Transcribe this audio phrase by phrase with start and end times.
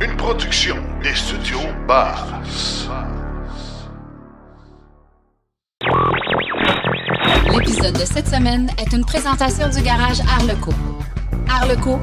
[0.00, 2.88] Une production des studios Bass.
[7.52, 10.72] L'épisode de cette semaine est une présentation du garage Arleco.
[11.48, 12.00] Arleco,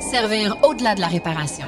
[0.00, 1.66] servir au-delà de la réparation.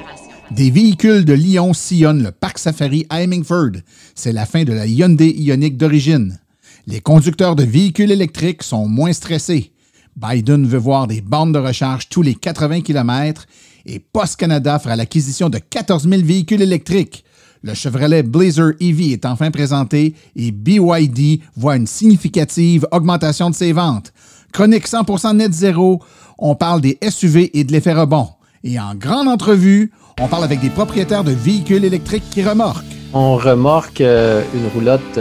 [0.51, 3.79] Des véhicules de Lyon sillonnent le parc safari à Hemingford.
[4.17, 6.41] C'est la fin de la Hyundai Ioniq d'origine.
[6.89, 9.71] Les conducteurs de véhicules électriques sont moins stressés.
[10.17, 13.47] Biden veut voir des bornes de recharge tous les 80 km
[13.87, 17.25] et Post Canada fera l'acquisition de 14 000 véhicules électriques.
[17.63, 23.73] Le Chevrolet Blazer EV est enfin présenté et BYD voit une significative augmentation de ses
[23.73, 24.12] ventes.
[24.53, 26.03] Chronique 100% net zéro,
[26.39, 28.29] on parle des SUV et de l'effet rebond.
[28.64, 32.84] Et en grande entrevue, on parle avec des propriétaires de véhicules électriques qui remorquent.
[33.14, 35.19] On remorque euh, une roulotte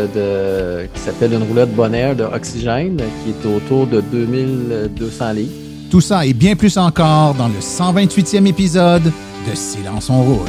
[0.94, 5.73] qui s'appelle une roulotte Bonaire de oxygène qui est autour de 2200 litres.
[5.94, 10.40] Tout ça et bien plus encore dans le 128e épisode de Silence on roule.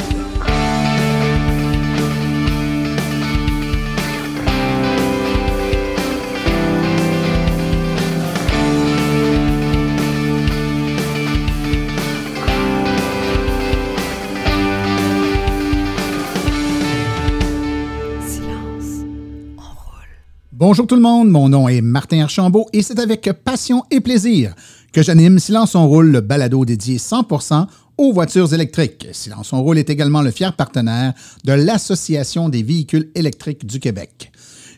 [20.50, 24.55] Bonjour tout le monde, mon nom est Martin Archambault et c'est avec passion et plaisir
[24.95, 27.67] que j'anime Silence on roule, le balado dédié 100%
[27.98, 29.09] aux voitures électriques.
[29.11, 34.31] Silence on roule est également le fier partenaire de l'Association des véhicules électriques du Québec.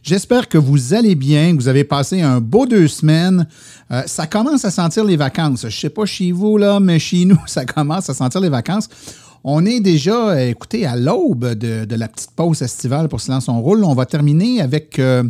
[0.02, 3.46] J'espère que vous allez bien, que vous avez passé un beau deux semaines.
[3.90, 5.66] Euh, ça commence à sentir les vacances.
[5.68, 8.88] Je sais pas chez vous, là, mais chez nous, ça commence à sentir les vacances.
[9.44, 13.48] On est déjà, euh, écoutez, à l'aube de, de, la petite pause estivale pour Silence
[13.48, 13.84] on roule.
[13.84, 14.98] On va terminer avec...
[14.98, 15.24] Euh,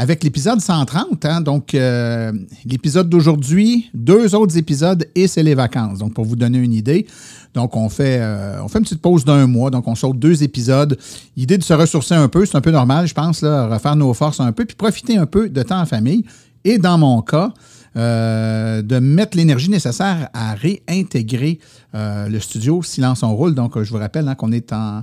[0.00, 1.26] avec l'épisode 130.
[1.26, 2.32] Hein, donc, euh,
[2.64, 5.98] l'épisode d'aujourd'hui, deux autres épisodes et c'est les vacances.
[5.98, 7.06] Donc, pour vous donner une idée.
[7.52, 9.68] Donc, on fait, euh, on fait une petite pause d'un mois.
[9.68, 10.96] Donc, on saute deux épisodes.
[11.36, 14.40] L'idée de se ressourcer un peu, c'est un peu normal, je pense, refaire nos forces
[14.40, 16.24] un peu, puis profiter un peu de temps en famille.
[16.64, 17.52] Et dans mon cas,
[17.94, 21.58] euh, de mettre l'énergie nécessaire à réintégrer
[21.92, 23.54] le studio Silence on roule.
[23.54, 25.02] Donc, je vous rappelle hein, qu'on est en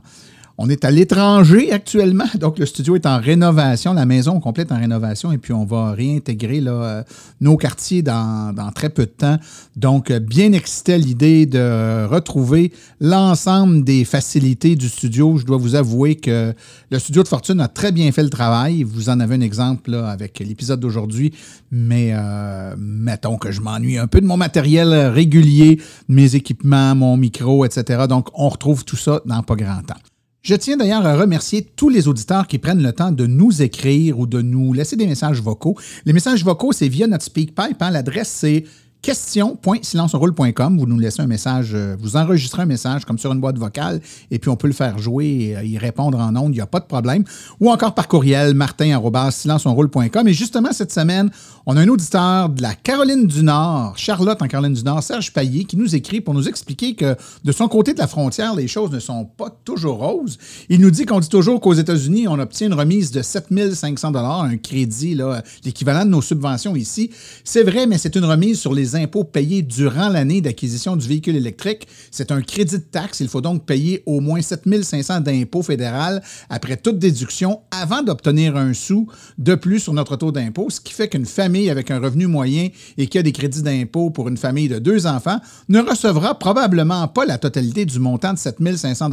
[0.59, 4.79] on est à l'étranger actuellement, donc le studio est en rénovation, la maison complète en
[4.79, 7.03] rénovation, et puis on va réintégrer là, euh,
[7.41, 9.37] nos quartiers dans, très peu de temps.
[9.75, 15.37] Donc, bien excité à l'idée de retrouver l'ensemble des facilités du studio.
[15.37, 16.53] Je dois vous avouer que
[16.89, 18.83] le studio de Fortune a très bien fait le travail.
[18.83, 21.33] Vous en avez un exemple là, avec l'épisode d'aujourd'hui,
[21.71, 27.15] mais euh, mettons que je m'ennuie un peu de mon matériel régulier, mes équipements, mon
[27.15, 28.05] micro, etc.
[28.09, 30.16] Donc, on retrouve tout ça dans pas grand temps.
[30.47, 34.17] Je tiens d'ailleurs à remercier tous les auditeurs qui prennent le temps de nous écrire
[34.17, 35.75] ou de nous laisser des messages vocaux.
[36.05, 37.81] Les messages vocaux, c'est via notre SpeakPipe.
[37.81, 37.91] Hein.
[37.91, 38.63] L'adresse, c'est
[39.01, 40.77] question.silenceroule.com.
[40.77, 44.01] Vous nous laissez un message, euh, vous enregistrez un message comme sur une boîte vocale
[44.31, 46.61] et puis on peut le faire jouer et euh, y répondre en ondes, il n'y
[46.61, 47.23] a pas de problème.
[47.59, 50.27] Ou encore par courriel, martin.silenceonroule.com.
[50.27, 51.29] Et justement, cette semaine,
[51.65, 55.31] on a un auditeur de la Caroline du Nord, Charlotte en Caroline du Nord, Serge
[55.33, 58.67] Payet, qui nous écrit pour nous expliquer que de son côté de la frontière, les
[58.67, 60.37] choses ne sont pas toujours roses.
[60.69, 64.57] Il nous dit qu'on dit toujours qu'aux États-Unis, on obtient une remise de 7500 un
[64.57, 65.17] crédit,
[65.63, 67.11] l'équivalent de nos subventions ici.
[67.43, 71.35] C'est vrai, mais c'est une remise sur les impôts payés durant l'année d'acquisition du véhicule
[71.35, 71.87] électrique.
[72.11, 73.19] C'est un crédit de taxe.
[73.19, 78.73] Il faut donc payer au moins 7500 d'impôts fédéral après toute déduction avant d'obtenir un
[78.73, 82.27] sou de plus sur notre taux d'impôt, ce qui fait qu'une famille avec un revenu
[82.27, 85.39] moyen et qui a des crédits d'impôt pour une famille de deux enfants
[85.69, 89.09] ne recevra probablement pas la totalité du montant de 7500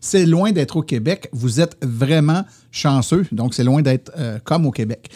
[0.00, 1.28] C'est loin d'être au Québec.
[1.32, 3.26] Vous êtes vraiment chanceux.
[3.32, 5.10] Donc, c'est loin d'être euh, comme au Québec.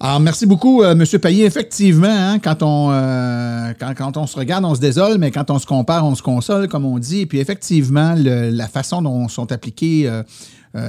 [0.00, 1.04] Alors, merci beaucoup, euh, M.
[1.20, 1.46] Payet.
[1.46, 5.58] Effectivement, hein, quand, on, euh, quand, on se regarde, on se désole, mais quand on
[5.58, 7.20] se compare, on se console, comme on dit.
[7.20, 10.22] Et puis, effectivement, la façon dont sont appliquées euh,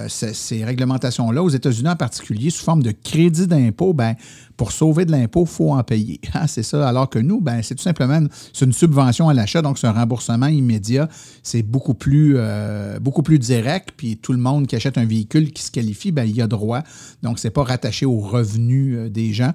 [0.07, 4.15] ces, réglementations-là, aux États-Unis en particulier, sous forme de crédit d'impôt, ben,
[4.57, 6.19] pour sauver de l'impôt, il faut en payer.
[6.37, 6.85] Ah, c'est ça.
[6.85, 8.27] Alors que nous, ben, c'est tout simplement
[8.61, 11.07] une subvention à l'achat, donc c'est un remboursement immédiat.
[11.43, 13.91] C'est beaucoup plus, euh, beaucoup plus direct.
[13.95, 16.83] Puis tout le monde qui achète un véhicule qui se qualifie, ben, il a droit.
[17.23, 19.53] Donc, ce n'est pas rattaché aux revenus euh, des gens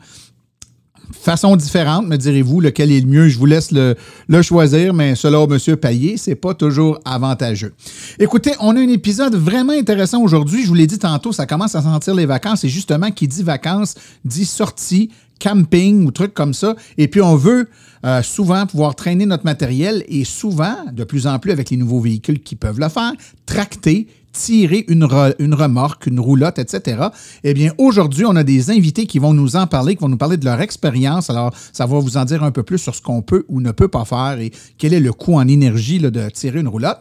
[1.13, 3.29] façon différente, me direz-vous, lequel est le mieux?
[3.29, 3.97] Je vous laisse le,
[4.43, 5.77] choisir, mais selon M.
[5.77, 7.75] Payet, c'est pas toujours avantageux.
[8.19, 10.63] Écoutez, on a un épisode vraiment intéressant aujourd'hui.
[10.63, 12.65] Je vous l'ai dit tantôt, ça commence à sentir les vacances.
[12.65, 15.11] Et justement, qui dit vacances dit sortie
[15.41, 16.77] camping ou trucs comme ça.
[16.99, 17.69] Et puis, on veut
[18.05, 22.01] euh, souvent pouvoir traîner notre matériel et souvent, de plus en plus avec les nouveaux
[22.01, 23.13] véhicules qui peuvent le faire,
[23.47, 25.07] tracter tirer une,
[25.39, 27.09] une, remorque, une roulotte, etc.
[27.45, 30.17] Eh bien, aujourd'hui, on a des invités qui vont nous en parler, qui vont nous
[30.17, 31.31] parler de leur expérience.
[31.31, 33.73] Alors, ça va vous en dire un peu plus sur ce qu'on peut ou ne
[33.73, 37.01] peut pas faire et quel est le coût en énergie de tirer une roulotte.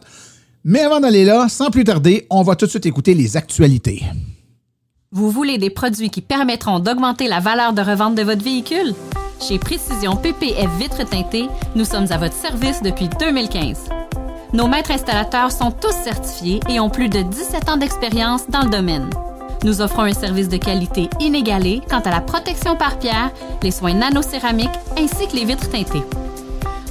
[0.64, 4.02] Mais avant d'aller là, sans plus tarder, on va tout de suite écouter les actualités.
[5.12, 8.94] Vous voulez des produits qui permettront d'augmenter la valeur de revente de votre véhicule?
[9.40, 13.99] Chez Précision PPF Vitres teintées, nous sommes à votre service depuis 2015.
[14.52, 18.70] Nos maîtres installateurs sont tous certifiés et ont plus de 17 ans d'expérience dans le
[18.70, 19.08] domaine.
[19.62, 23.30] Nous offrons un service de qualité inégalé quant à la protection par pierre,
[23.62, 24.68] les soins nanocéramiques
[24.98, 26.02] ainsi que les vitres teintées.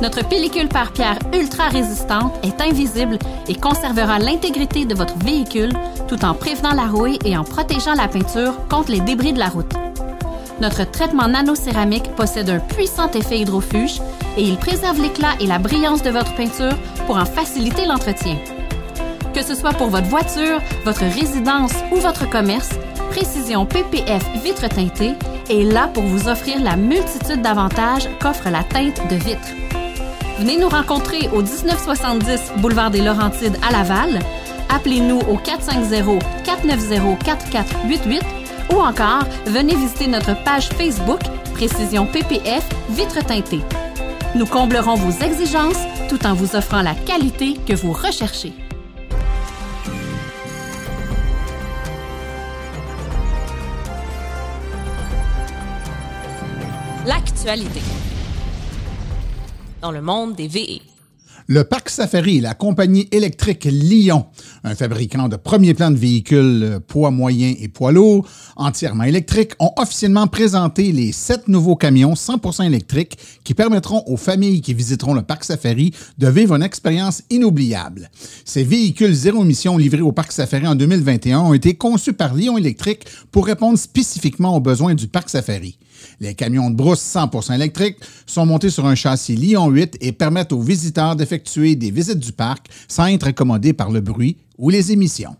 [0.01, 3.19] Notre pellicule par pierre ultra résistante est invisible
[3.49, 5.73] et conservera l'intégrité de votre véhicule
[6.07, 9.49] tout en prévenant la rouille et en protégeant la peinture contre les débris de la
[9.49, 9.73] route.
[10.61, 14.01] Notre traitement nanocéramique possède un puissant effet hydrofuge
[14.37, 18.37] et il préserve l'éclat et la brillance de votre peinture pour en faciliter l'entretien.
[19.33, 22.71] Que ce soit pour votre voiture, votre résidence ou votre commerce,
[23.09, 25.13] Précision PPF Vitre teintée
[25.49, 29.47] est là pour vous offrir la multitude d'avantages qu'offre la teinte de vitre.
[30.37, 34.19] Venez nous rencontrer au 1970 boulevard des Laurentides à Laval.
[34.69, 38.21] Appelez-nous au 450-490-4488
[38.73, 41.21] ou encore venez visiter notre page Facebook
[41.53, 43.61] Précision PPF Vitre teintée.
[44.35, 48.53] Nous comblerons vos exigences tout en vous offrant la qualité que vous recherchez.
[57.05, 57.81] L'actualité
[59.81, 60.88] dans le monde des VE.
[61.51, 64.27] Le Parc Safari et la compagnie électrique Lyon,
[64.63, 69.53] un fabricant de premier plan de véhicules euh, poids moyen et poids lourd entièrement électriques,
[69.57, 75.15] ont officiellement présenté les sept nouveaux camions 100% électriques qui permettront aux familles qui visiteront
[75.15, 78.11] le Parc Safari de vivre une expérience inoubliable.
[78.45, 82.59] Ces véhicules zéro émission livrés au Parc Safari en 2021 ont été conçus par Lyon
[82.59, 85.79] Électrique pour répondre spécifiquement aux besoins du Parc Safari.
[86.19, 90.53] Les camions de brousse 100% électriques sont montés sur un châssis Lyon 8 et permettent
[90.53, 94.91] aux visiteurs d'effectuer des visites du parc sans être accommodés par le bruit ou les
[94.91, 95.35] émissions.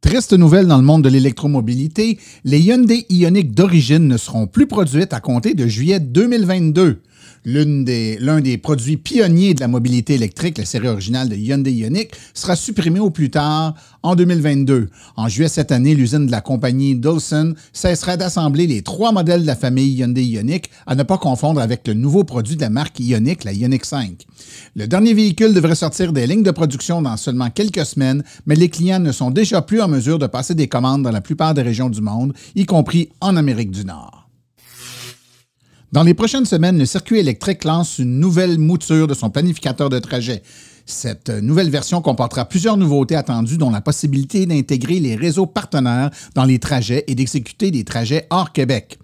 [0.00, 5.14] Triste nouvelle dans le monde de l'électromobilité, les Hyundai Ioniq d'origine ne seront plus produites
[5.14, 7.00] à compter de juillet 2022
[7.44, 12.10] l'un des, des, produits pionniers de la mobilité électrique, la série originale de Hyundai Ioniq,
[12.32, 14.88] sera supprimée au plus tard en 2022.
[15.16, 19.46] En juillet cette année, l'usine de la compagnie Dawson cessera d'assembler les trois modèles de
[19.46, 23.00] la famille Hyundai Ioniq, à ne pas confondre avec le nouveau produit de la marque
[23.00, 24.26] Ioniq, la Ioniq 5.
[24.76, 28.68] Le dernier véhicule devrait sortir des lignes de production dans seulement quelques semaines, mais les
[28.68, 31.62] clients ne sont déjà plus en mesure de passer des commandes dans la plupart des
[31.62, 34.23] régions du monde, y compris en Amérique du Nord.
[35.94, 40.00] Dans les prochaines semaines, le circuit électrique lance une nouvelle mouture de son planificateur de
[40.00, 40.42] trajet.
[40.86, 46.46] Cette nouvelle version comportera plusieurs nouveautés attendues, dont la possibilité d'intégrer les réseaux partenaires dans
[46.46, 48.98] les trajets et d'exécuter des trajets hors Québec.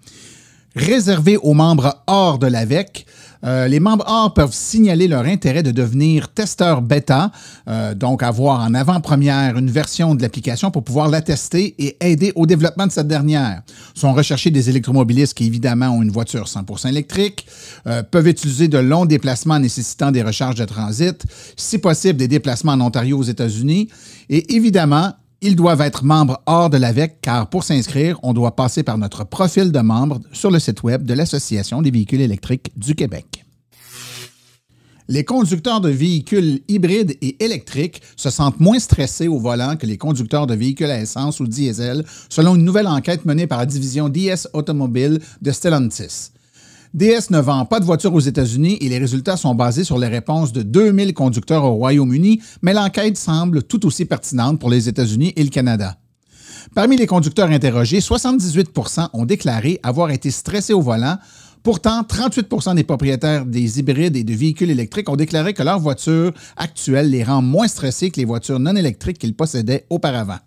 [0.75, 3.05] Réservé aux membres hors de l'AVEC,
[3.43, 7.31] euh, les membres OR peuvent signaler leur intérêt de devenir testeurs bêta,
[7.67, 12.31] euh, donc avoir en avant-première une version de l'application pour pouvoir la tester et aider
[12.35, 13.63] au développement de cette dernière.
[13.95, 17.47] Sont recherchés des électromobilistes qui, évidemment, ont une voiture 100% électrique,
[17.87, 21.21] euh, peuvent utiliser de longs déplacements nécessitant des recharges de transit,
[21.57, 23.89] si possible des déplacements en Ontario aux États-Unis,
[24.29, 28.83] et évidemment, ils doivent être membres hors de l'AVEC car pour s'inscrire, on doit passer
[28.83, 32.93] par notre profil de membre sur le site web de l'Association des véhicules électriques du
[32.93, 33.43] Québec.
[35.07, 39.97] Les conducteurs de véhicules hybrides et électriques se sentent moins stressés au volant que les
[39.97, 44.09] conducteurs de véhicules à essence ou diesel, selon une nouvelle enquête menée par la division
[44.09, 46.31] DS Automobile de Stellantis.
[46.93, 50.07] DS ne vend pas de voitures aux États-Unis et les résultats sont basés sur les
[50.07, 55.31] réponses de 2000 conducteurs au Royaume-Uni, mais l'enquête semble tout aussi pertinente pour les États-Unis
[55.37, 55.95] et le Canada.
[56.75, 61.17] Parmi les conducteurs interrogés, 78% ont déclaré avoir été stressés au volant,
[61.63, 66.33] Pourtant, 38% des propriétaires des hybrides et de véhicules électriques ont déclaré que leur voiture
[66.57, 70.39] actuelle les rend moins stressés que les voitures non électriques qu'ils possédaient auparavant.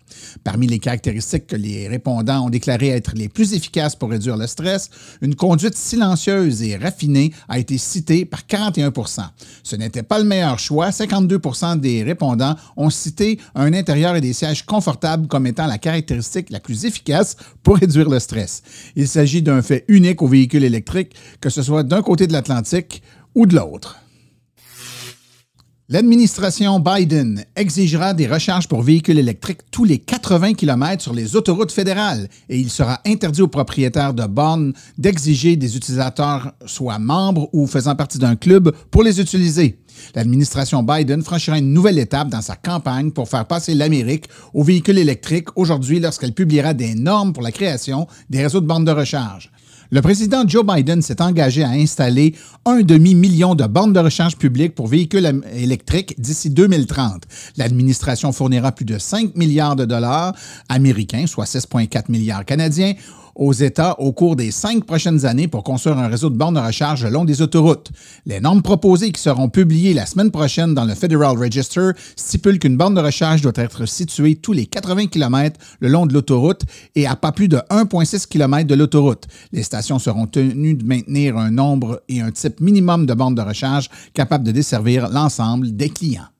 [0.43, 4.45] Parmi les caractéristiques que les répondants ont déclaré être les plus efficaces pour réduire le
[4.45, 4.89] stress,
[5.21, 9.21] une conduite silencieuse et raffinée a été citée par 41%
[9.63, 10.89] Ce n'était pas le meilleur choix.
[10.89, 16.49] 52% des répondants ont cité un intérieur et des sièges confortables comme étant la caractéristique
[16.49, 18.63] la plus efficace pour réduire le stress.
[18.97, 21.04] Il s'agit d'un fait unique aux véhicules électriques
[21.41, 23.01] que ce soit d'un côté de l'Atlantique
[23.35, 23.97] ou de l'autre.
[25.87, 31.71] L'administration Biden exigera des recharges pour véhicules électriques tous les 80 km sur les autoroutes
[31.71, 37.67] fédérales et il sera interdit aux propriétaires de bornes d'exiger des utilisateurs soient membres ou
[37.67, 39.77] faisant partie d'un club pour les utiliser.
[40.15, 44.97] L'administration Biden franchira une nouvelle étape dans sa campagne pour faire passer l'Amérique aux véhicules
[44.97, 49.51] électriques aujourd'hui lorsqu'elle publiera des normes pour la création des réseaux de bornes de recharge.
[49.91, 52.33] Le président Joe Biden s'est engagé à installer
[52.65, 57.23] un demi-million de bornes de recharge publiques pour véhicules électriques d'ici 2030.
[57.57, 60.33] L'administration fournira plus de 5 milliards de dollars
[60.69, 62.93] américains, soit 6,4 milliards canadiens,
[63.35, 66.59] aux États au cours des cinq prochaines années pour construire un réseau de bornes de
[66.59, 67.91] recharge le long des autoroutes.
[68.25, 72.77] Les normes proposées qui seront publiées la semaine prochaine dans le Federal Register stipulent qu'une
[72.77, 76.63] borne de recharge doit être située tous les 80 km le long de l'autoroute
[76.95, 79.25] et à pas plus de 1,6 km de l'autoroute.
[79.51, 83.41] Les stations seront tenues de maintenir un nombre et un type minimum de bornes de
[83.41, 86.34] recharge capables de desservir l'ensemble des clients.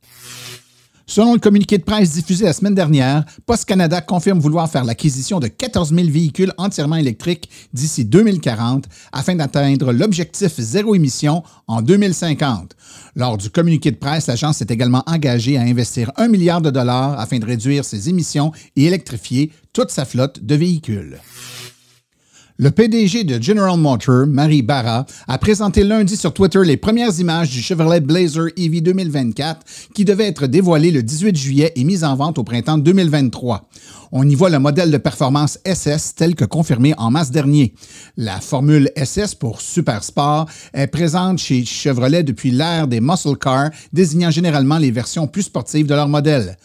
[1.07, 5.39] Selon le communiqué de presse diffusé la semaine dernière, Post Canada confirme vouloir faire l'acquisition
[5.39, 12.75] de 14 000 véhicules entièrement électriques d'ici 2040 afin d'atteindre l'objectif zéro émission en 2050.
[13.15, 17.19] Lors du communiqué de presse, l'agence s'est également engagée à investir un milliard de dollars
[17.19, 21.19] afin de réduire ses émissions et électrifier toute sa flotte de véhicules.
[22.57, 27.49] Le PDG de General Motors, Marie Barra, a présenté lundi sur Twitter les premières images
[27.49, 29.59] du Chevrolet Blazer EV 2024
[29.93, 33.67] qui devait être dévoilé le 18 juillet et mis en vente au printemps 2023.
[34.13, 37.73] On y voit le modèle de performance SS tel que confirmé en mars dernier.
[38.15, 43.71] La formule SS pour Super Sport est présente chez Chevrolet depuis l'ère des muscle cars,
[43.91, 46.55] désignant généralement les versions plus sportives de leur modèle.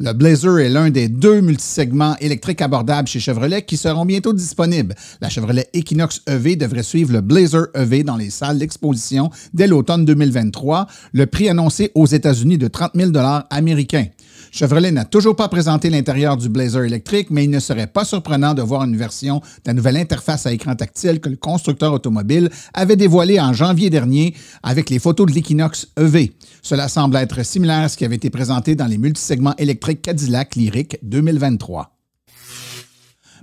[0.00, 4.94] Le Blazer est l'un des deux multisegments électriques abordables chez Chevrolet qui seront bientôt disponibles.
[5.20, 10.04] La Chevrolet Equinox EV devrait suivre le Blazer EV dans les salles d'exposition dès l'automne
[10.04, 13.10] 2023, le prix annoncé aux États-Unis de 30 000
[13.50, 14.06] américains.
[14.50, 18.54] Chevrolet n'a toujours pas présenté l'intérieur du Blazer électrique, mais il ne serait pas surprenant
[18.54, 22.50] de voir une version de la nouvelle interface à écran tactile que le constructeur automobile
[22.74, 26.32] avait dévoilée en janvier dernier avec les photos de l'Equinox EV.
[26.62, 30.56] Cela semble être similaire à ce qui avait été présenté dans les multisegments électriques Cadillac
[30.56, 31.94] Lyric 2023.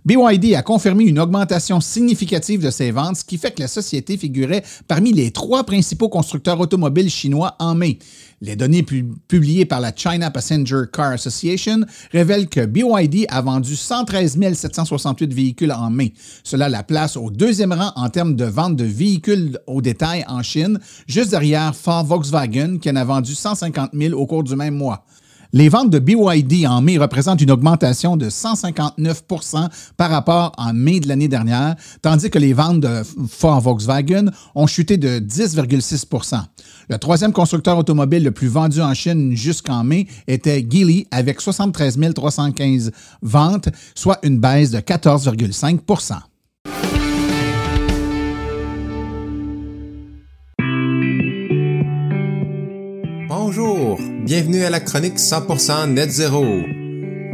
[0.05, 4.17] BYD a confirmé une augmentation significative de ses ventes, ce qui fait que la société
[4.17, 7.97] figurait parmi les trois principaux constructeurs automobiles chinois en mai.
[8.41, 14.37] Les données publiées par la China Passenger Car Association révèlent que BYD a vendu 113
[14.53, 16.13] 768 véhicules en mai.
[16.43, 20.43] Cela la place au deuxième rang en termes de vente de véhicules au détail en
[20.43, 24.75] Chine, juste derrière Ford Volkswagen qui en a vendu 150 000 au cours du même
[24.75, 25.05] mois.
[25.57, 30.99] Les ventes de BYD en mai représentent une augmentation de 159% par rapport à mai
[30.99, 36.41] de l'année dernière, tandis que les ventes de Ford Volkswagen ont chuté de 10,6%
[36.89, 41.97] Le troisième constructeur automobile le plus vendu en Chine jusqu'en mai était Geely avec 73
[42.13, 45.79] 315 ventes, soit une baisse de 14,5
[53.47, 56.43] Bonjour, bienvenue à la chronique 100% Net Zéro.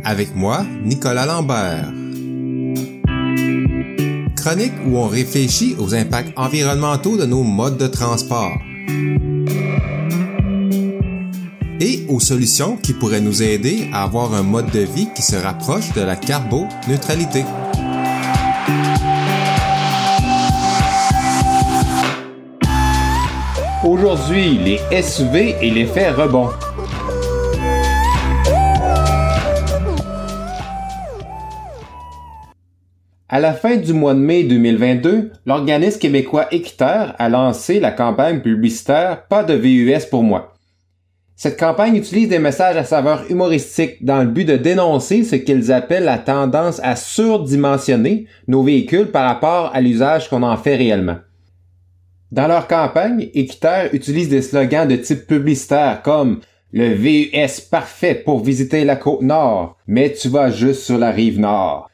[0.04, 1.94] Avec moi, Nicolas Lambert.
[4.36, 8.52] Chronique où on réfléchit aux impacts environnementaux de nos modes de transport.
[11.80, 15.38] Et aux solutions qui pourraient nous aider à avoir un mode de vie qui se
[15.38, 17.46] rapproche de la carboneutralité.
[24.02, 26.50] Aujourd'hui, les SUV et l'effet rebond.
[33.30, 38.40] À la fin du mois de mai 2022, l'organisme québécois Équiterre a lancé la campagne
[38.40, 40.56] publicitaire Pas de VUS pour moi.
[41.36, 45.72] Cette campagne utilise des messages à saveur humoristique dans le but de dénoncer ce qu'ils
[45.72, 51.18] appellent la tendance à surdimensionner nos véhicules par rapport à l'usage qu'on en fait réellement.
[52.32, 56.40] Dans leur campagne, Équiterre utilise des slogans de type publicitaire comme
[56.72, 61.40] le VUS parfait pour visiter la côte nord, mais tu vas juste sur la rive
[61.42, 61.90] nord.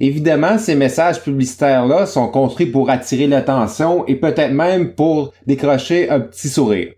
[0.00, 6.18] Évidemment, ces messages publicitaires-là sont construits pour attirer l'attention et peut-être même pour décrocher un
[6.18, 6.94] petit sourire.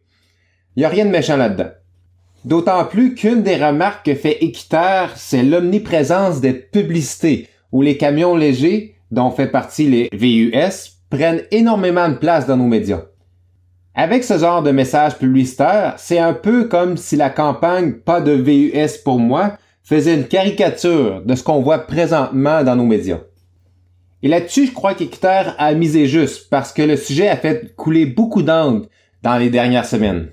[0.74, 1.70] Il n'y a rien de méchant là-dedans.
[2.46, 8.36] D'autant plus qu'une des remarques que fait Équiterre, c'est l'omniprésence des publicités, où les camions
[8.36, 13.02] légers, dont fait partie les VUS, prennent énormément de place dans nos médias.
[13.94, 18.32] Avec ce genre de message publicitaire, c'est un peu comme si la campagne Pas de
[18.32, 23.20] VUS pour moi faisait une caricature de ce qu'on voit présentement dans nos médias.
[24.22, 28.06] Et là-dessus, je crois qu'Équiterre a misé juste parce que le sujet a fait couler
[28.06, 28.86] beaucoup d'angles
[29.22, 30.30] dans les dernières semaines.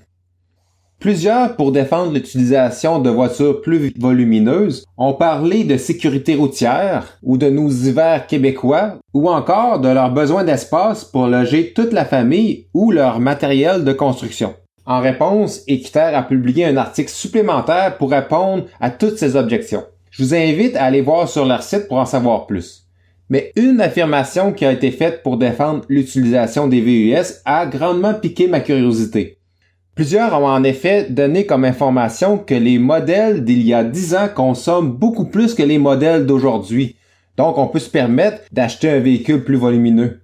[1.01, 7.49] Plusieurs, pour défendre l'utilisation de voitures plus volumineuses, ont parlé de sécurité routière ou de
[7.49, 12.91] nos hivers québécois ou encore de leur besoin d'espace pour loger toute la famille ou
[12.91, 14.53] leur matériel de construction.
[14.85, 19.85] En réponse, Équiterre a publié un article supplémentaire pour répondre à toutes ces objections.
[20.11, 22.85] Je vous invite à aller voir sur leur site pour en savoir plus.
[23.27, 28.47] Mais une affirmation qui a été faite pour défendre l'utilisation des VUS a grandement piqué
[28.47, 29.39] ma curiosité.
[30.01, 34.29] Plusieurs ont en effet donné comme information que les modèles d'il y a 10 ans
[34.33, 36.95] consomment beaucoup plus que les modèles d'aujourd'hui.
[37.37, 40.21] Donc on peut se permettre d'acheter un véhicule plus volumineux.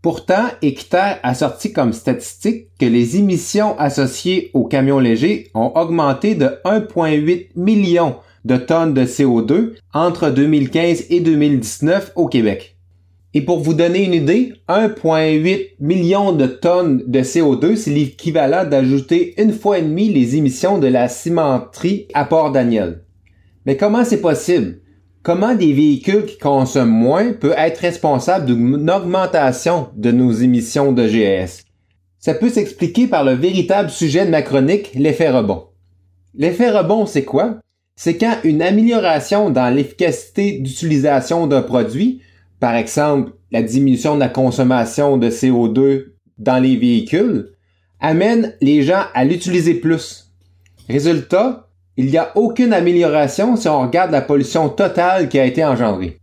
[0.00, 6.34] Pourtant, Équiterre a sorti comme statistique que les émissions associées aux camions légers ont augmenté
[6.34, 12.79] de 1,8 million de tonnes de CO2 entre 2015 et 2019 au Québec.
[13.32, 19.40] Et pour vous donner une idée, 1,8 million de tonnes de CO2, c'est l'équivalent d'ajouter
[19.40, 23.04] une fois et demie les émissions de la cimenterie à Port-Daniel.
[23.66, 24.80] Mais comment c'est possible?
[25.22, 31.06] Comment des véhicules qui consomment moins peuvent être responsables d'une augmentation de nos émissions de
[31.06, 31.62] GS?
[32.18, 35.66] Ça peut s'expliquer par le véritable sujet de ma chronique, l'effet rebond.
[36.34, 37.58] L'effet rebond, c'est quoi?
[37.94, 42.22] C'est quand une amélioration dans l'efficacité d'utilisation d'un produit
[42.60, 46.04] par exemple, la diminution de la consommation de CO2
[46.40, 47.50] dans les véhicules,
[48.00, 50.32] amène les gens à l'utiliser plus.
[50.88, 55.64] Résultat, il n'y a aucune amélioration si on regarde la pollution totale qui a été
[55.64, 56.18] engendrée.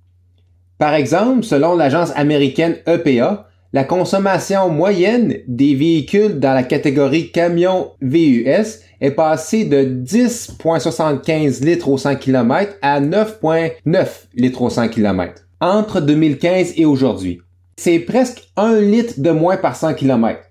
[0.77, 7.91] Par exemple, selon l'agence américaine EPA, la consommation moyenne des véhicules dans la catégorie camion
[8.01, 15.46] VUS est passée de 10,75 litres au 100 km à 9,9 litres au 100 km
[15.59, 17.41] entre 2015 et aujourd'hui.
[17.77, 20.41] C'est presque un litre de moins par 100 km.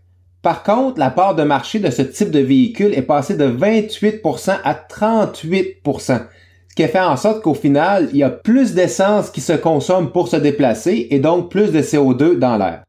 [0.43, 4.59] Par contre, la part de marché de ce type de véhicule est passée de 28%
[4.63, 6.21] à 38%,
[6.69, 10.13] ce qui fait en sorte qu'au final, il y a plus d'essence qui se consomme
[10.13, 12.85] pour se déplacer et donc plus de CO2 dans l'air.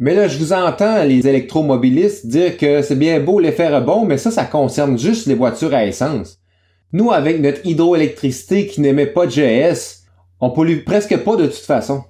[0.00, 4.18] Mais là, je vous entends, les électromobilistes, dire que c'est bien beau l'effet rebond, mais
[4.18, 6.40] ça, ça concerne juste les voitures à essence.
[6.92, 10.03] Nous, avec notre hydroélectricité qui n'émet pas de GS,
[10.40, 12.04] on pollue presque pas de toute façon.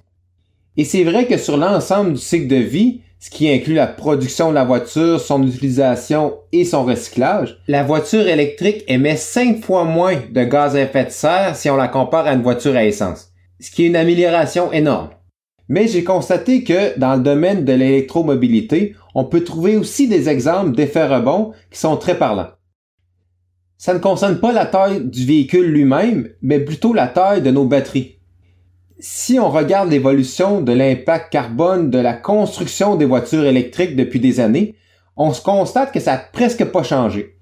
[0.77, 4.49] Et c'est vrai que sur l'ensemble du cycle de vie, ce qui inclut la production
[4.49, 10.17] de la voiture, son utilisation et son recyclage, la voiture électrique émet 5 fois moins
[10.31, 13.31] de gaz à effet de serre si on la compare à une voiture à essence,
[13.59, 15.09] ce qui est une amélioration énorme.
[15.69, 20.75] Mais j'ai constaté que dans le domaine de l'électromobilité, on peut trouver aussi des exemples
[20.75, 22.51] d'effets rebonds qui sont très parlants.
[23.77, 27.65] Ça ne concerne pas la taille du véhicule lui-même, mais plutôt la taille de nos
[27.65, 28.14] batteries
[28.99, 34.39] si on regarde l'évolution de l'impact carbone de la construction des voitures électriques depuis des
[34.39, 34.75] années,
[35.17, 37.37] on se constate que ça n'a presque pas changé.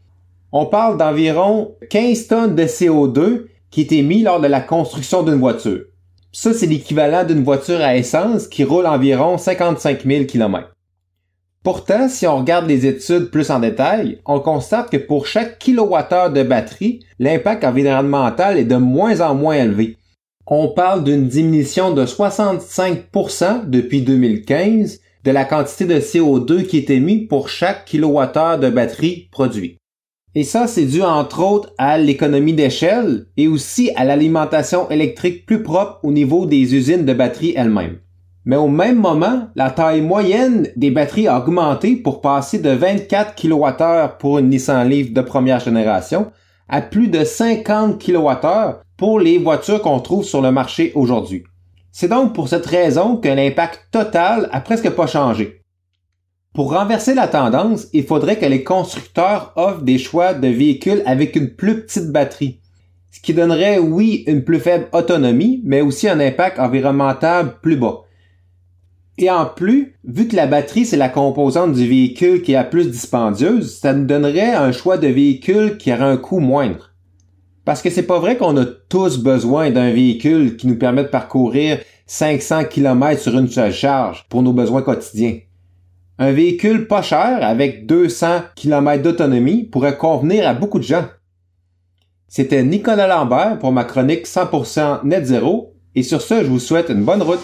[0.52, 5.40] On parle d'environ 15 tonnes de CO2 qui est émis lors de la construction d'une
[5.40, 5.82] voiture.
[6.32, 10.70] Ça, c'est l'équivalent d'une voiture à essence qui roule environ 55 000 km.
[11.64, 16.32] Pourtant, si on regarde les études plus en détail, on constate que pour chaque kilowattheure
[16.32, 19.98] de batterie, l'impact environnemental est de moins en moins élevé
[20.48, 26.90] on parle d'une diminution de 65% depuis 2015 de la quantité de CO2 qui est
[26.90, 29.78] émis pour chaque kilowattheure de batterie produit.
[30.36, 35.64] Et ça, c'est dû entre autres à l'économie d'échelle et aussi à l'alimentation électrique plus
[35.64, 38.00] propre au niveau des usines de batteries elles-mêmes.
[38.46, 43.36] Mais au même moment, la taille moyenne des batteries a augmenté pour passer de 24
[43.36, 46.32] kWh pour une Nissan Leaf de première génération
[46.68, 51.44] à plus de 50 kWh pour les voitures qu'on trouve sur le marché aujourd'hui.
[51.92, 55.62] C'est donc pour cette raison que l'impact total a presque pas changé.
[56.54, 61.36] Pour renverser la tendance, il faudrait que les constructeurs offrent des choix de véhicules avec
[61.36, 62.60] une plus petite batterie,
[63.12, 68.02] ce qui donnerait oui une plus faible autonomie, mais aussi un impact environnemental plus bas.
[69.18, 72.64] Et en plus, vu que la batterie c'est la composante du véhicule qui est la
[72.64, 76.93] plus dispendieuse, ça nous donnerait un choix de véhicule qui aurait un coût moindre.
[77.66, 81.10] Parce que c'est pas vrai qu'on a tous besoin d'un véhicule qui nous permet de
[81.10, 85.40] parcourir 500 km sur une seule charge pour nos besoins quotidiens.
[86.20, 91.06] Un véhicule pas cher avec 200 km d'autonomie pourrait convenir à beaucoup de gens.
[92.28, 96.90] C'était Nicolas Lambert pour ma chronique 100% net zéro et sur ce, je vous souhaite
[96.90, 97.44] une bonne route.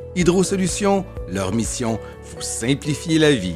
[0.13, 3.55] Hydro Solutions, leur mission, vous simplifier la vie.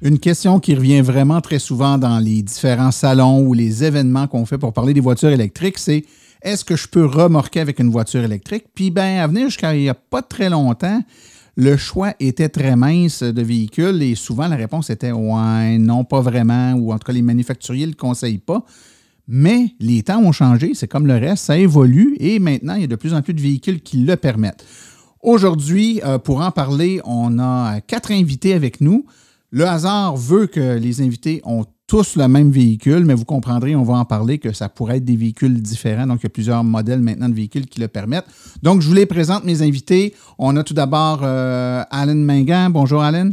[0.00, 4.46] Une question qui revient vraiment très souvent dans les différents salons ou les événements qu'on
[4.46, 6.04] fait pour parler des voitures électriques, c'est
[6.42, 8.66] est-ce que je peux remorquer avec une voiture électrique?
[8.72, 11.02] Puis, ben, à venir jusqu'à il n'y a pas très longtemps,
[11.56, 16.20] le choix était très mince de véhicules et souvent la réponse était ouais, non, pas
[16.20, 18.64] vraiment, ou en tout cas les manufacturiers ne le conseillent pas.
[19.28, 22.84] Mais les temps ont changé, c'est comme le reste, ça évolue et maintenant, il y
[22.84, 24.64] a de plus en plus de véhicules qui le permettent.
[25.22, 29.06] Aujourd'hui, euh, pour en parler, on a quatre invités avec nous.
[29.50, 33.82] Le hasard veut que les invités ont tous le même véhicule, mais vous comprendrez, on
[33.82, 36.06] va en parler, que ça pourrait être des véhicules différents.
[36.06, 38.24] Donc, il y a plusieurs modèles maintenant de véhicules qui le permettent.
[38.62, 40.14] Donc, je vous les présente, mes invités.
[40.38, 42.70] On a tout d'abord euh, Alan Mingan.
[42.70, 43.32] Bonjour, Alan.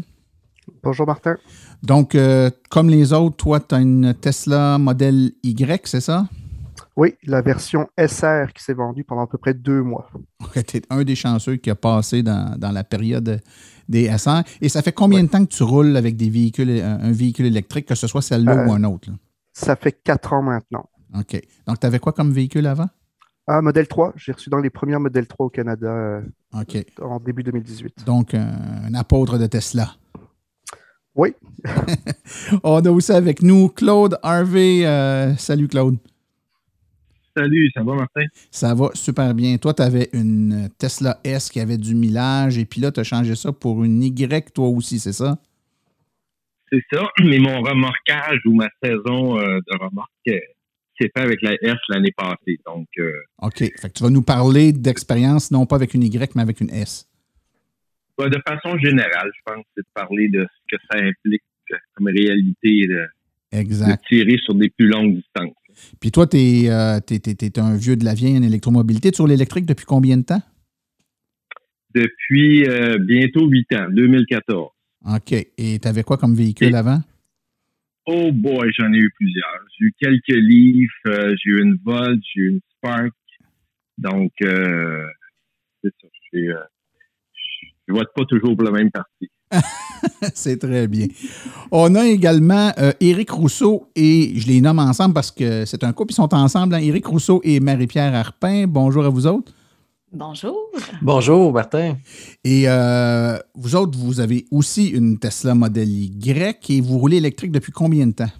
[0.84, 1.38] Bonjour, Martin.
[1.84, 6.28] Donc, euh, comme les autres, toi, tu as une Tesla modèle Y, c'est ça?
[6.96, 10.10] Oui, la version SR qui s'est vendue pendant à peu près deux mois.
[10.68, 13.42] tu es un des chanceux qui a passé dans, la période
[13.88, 14.44] des SR.
[14.60, 17.86] Et ça fait combien de temps que tu roules avec des véhicules, un, véhicule électrique,
[17.86, 19.10] que ce soit celle-là ou Euh, un autre?
[19.10, 19.16] là?
[19.54, 20.90] Ça fait quatre ans maintenant.
[21.18, 21.42] OK.
[21.66, 22.90] Donc, tu avais quoi comme véhicule avant?
[23.48, 26.22] Ah, modèle 3, j'ai reçu dans les premières modèles 3 au Canada euh,
[27.02, 28.06] en début 2018.
[28.06, 29.96] Donc, un apôtre de Tesla.
[31.20, 31.34] Oui.
[32.64, 34.86] On a aussi avec nous Claude Harvey.
[34.86, 35.98] Euh, salut, Claude.
[37.36, 38.24] Salut, ça va, Martin?
[38.50, 39.58] Ça va super bien.
[39.58, 43.04] Toi, tu avais une Tesla S qui avait du millage et puis là, tu as
[43.04, 45.38] changé ça pour une Y, toi aussi, c'est ça?
[46.72, 50.40] C'est ça, mais mon remorquage ou ma saison euh, de remorque euh,
[51.02, 52.60] s'est fait avec la S l'année passée.
[52.66, 53.58] Donc, euh, OK.
[53.58, 56.70] Fait que tu vas nous parler d'expérience, non pas avec une Y, mais avec une
[56.70, 57.09] S.
[58.20, 61.78] bah, de façon générale, je pense, c'est de parler de ce que ça implique euh,
[61.94, 65.54] comme réalité de, tirer sur des plus longues distances.
[66.02, 69.12] Puis toi, tu es, un vieux de la vieille en électromobilité.
[69.12, 70.42] Tu roules l'électrique depuis combien de temps?
[71.96, 74.70] Depuis euh, bientôt huit ans, 2014.
[75.16, 75.32] OK.
[75.58, 77.00] Et tu avais quoi comme véhicule Et- avant?
[78.06, 79.66] Oh boy, j'en ai eu plusieurs.
[79.78, 83.14] J'ai eu quelques Leaf, euh, j'ai eu une Volt, j'ai eu une Spark.
[83.98, 85.06] Donc, euh,
[85.84, 86.08] c'est ça.
[86.34, 86.64] Euh,
[87.90, 89.28] je vote pas toujours pour le même parti.
[90.36, 91.08] C'est très bien.
[91.72, 95.92] On a également euh, Éric Rousseau et je les nomme ensemble parce que c'est un
[95.92, 96.76] couple, ils sont ensemble.
[96.76, 98.66] hein, Éric Rousseau et Marie-Pierre Harpin.
[98.68, 99.52] Bonjour à vous autres.
[100.12, 100.56] Bonjour.
[101.02, 101.98] Bonjour, Martin.
[102.44, 107.52] Et euh, vous autres, vous avez aussi une Tesla Model Y et vous roulez électrique
[107.52, 108.32] depuis combien de temps?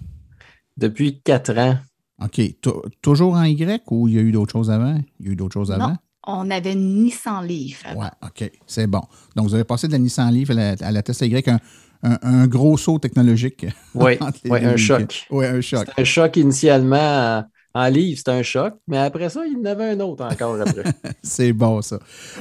[0.76, 1.76] Depuis quatre ans.
[2.22, 2.40] OK.
[2.60, 4.98] Tou- Toujours en Y ou il y a eu d'autres choses avant?
[5.20, 5.88] Il y a eu d'autres choses avant?
[5.90, 5.96] Non,
[6.38, 7.82] on avait une Nissan Leaf.
[7.86, 8.00] avant.
[8.02, 8.50] Ouais, OK.
[8.66, 9.02] C'est bon.
[9.36, 11.58] Donc, vous avez passé de la Nissan Leaf à la, à la Tesla Y, un,
[12.02, 13.66] un- un gros saut technologique.
[13.94, 15.26] Oui, ouais, un choc.
[15.30, 15.86] Oui, un choc.
[15.96, 19.90] Un choc initialement en, livre, c'était un choc, mais après ça, il y en avait
[19.90, 20.84] un autre encore après.
[21.22, 21.98] C'est bon, ça.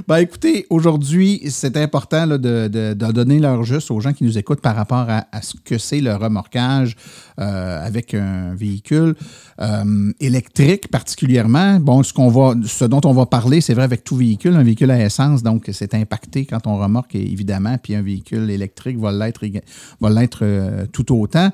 [0.08, 4.38] Ben, écoutez, aujourd'hui, c'est important là, de, de- donner leur juste aux gens qui nous
[4.38, 6.96] écoutent par rapport à, ce que c'est le remorquage
[7.40, 9.16] euh, avec un véhicule
[9.62, 11.80] euh, électrique particulièrement.
[11.80, 12.14] Bon, ce,
[12.66, 15.70] ce dont on va parler, c'est vrai avec tout véhicule, un véhicule à essence, donc
[15.72, 19.64] c'est impacté quand on remorque, évidemment, puis un véhicule électrique va l'être éga-
[20.02, 21.50] va l'être euh, tout autant.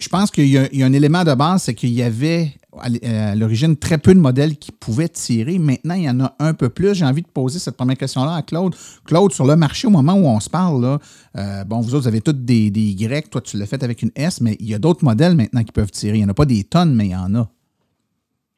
[0.00, 2.86] Euh, je pense qu'il y, a un élément de base, c'est qu'il y avait à
[2.86, 5.58] l- à l'origine très peu de modèles qui pouvaient tirer.
[5.58, 6.94] Maintenant, il y en a un peu plus.
[6.94, 8.74] J'ai envie de poser cette première question-là à Claude.
[9.04, 10.98] Claude, sur le marché, au moment où on se parle,
[11.36, 13.30] euh, bon, vous autres, avez toutes des, Y.
[13.30, 15.72] Toi, tu l'as fait avec une S, mais il y a d'autres modèles maintenant qui
[15.72, 16.16] peuvent tirer.
[16.16, 17.50] Il n'y en a pas des tonnes, mais il y en a.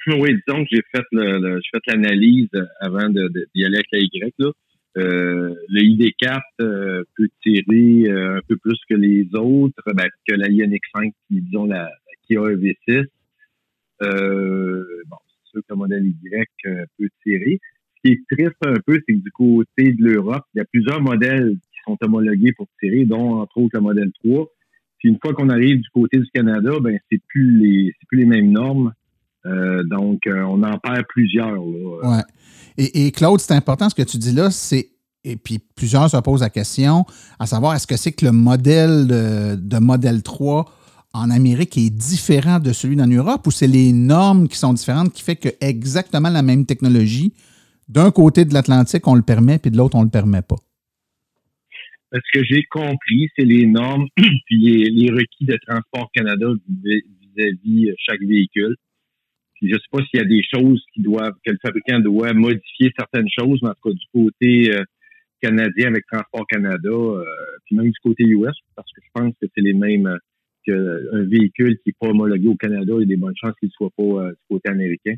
[0.08, 1.04] Oui, disons que j'ai fait
[1.86, 2.48] l'analyse
[2.80, 4.34] avant d'y aller avec la Y.
[4.38, 4.50] Là.
[4.98, 10.34] Euh, le ID4 euh, peut tirer euh, un peu plus que les autres, ben, que
[10.34, 13.06] la Ioniq 5, puis disons la, la Kia EV6.
[14.02, 17.58] Euh, bon, c'est sûr que le modèle Y euh, peut tirer.
[17.96, 20.64] Ce qui est triste un peu, c'est que du côté de l'Europe, il y a
[20.66, 24.46] plusieurs modèles qui sont homologués pour tirer, dont entre autres le modèle 3.
[24.98, 28.18] Puis une fois qu'on arrive du côté du Canada, ben c'est plus les c'est plus
[28.18, 28.92] les mêmes normes.
[29.46, 31.54] Euh, donc euh, on en perd plusieurs.
[31.54, 32.16] Là.
[32.16, 32.22] Ouais.
[32.78, 34.88] Et, et Claude, c'est important ce que tu dis là, c'est
[35.24, 37.04] et puis plusieurs se posent la question
[37.38, 40.64] à savoir est-ce que c'est que le modèle de, de modèle 3
[41.14, 45.12] en Amérique est différent de celui d'en Europe ou c'est les normes qui sont différentes
[45.12, 47.32] qui fait que exactement la même technologie,
[47.88, 50.56] d'un côté de l'Atlantique, on le permet, puis de l'autre, on ne le permet pas?
[52.12, 56.46] Ce que j'ai compris, c'est les normes puis les, requis de Transport Canada
[56.84, 58.76] vis-à-vis chaque véhicule.
[59.62, 62.32] Je ne sais pas s'il y a des choses qui doivent, que le fabricant doit
[62.32, 64.82] modifier certaines choses, mais en tout cas du côté euh,
[65.42, 67.24] canadien avec Transport Canada, euh,
[67.64, 70.18] puis même du côté US, parce que je pense que c'est les mêmes
[70.64, 73.68] qu'un véhicule qui n'est pas homologué au Canada, il y a des bonnes chances qu'il
[73.68, 75.14] ne soit pas euh, du côté américain.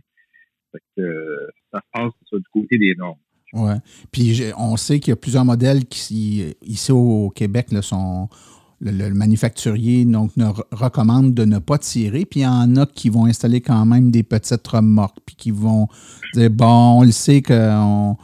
[0.99, 3.19] Euh, ça se passe du côté des normes.
[3.53, 3.75] Oui.
[4.11, 8.29] Puis on sait qu'il y a plusieurs modèles qui, ici au Québec, là, sont,
[8.85, 12.25] le, manufacturier donc, ne recommande de ne pas tirer.
[12.25, 15.51] Puis il y en a qui vont installer quand même des petites remorques, puis qui
[15.51, 15.89] vont
[16.35, 18.17] dire bon, on le sait qu'on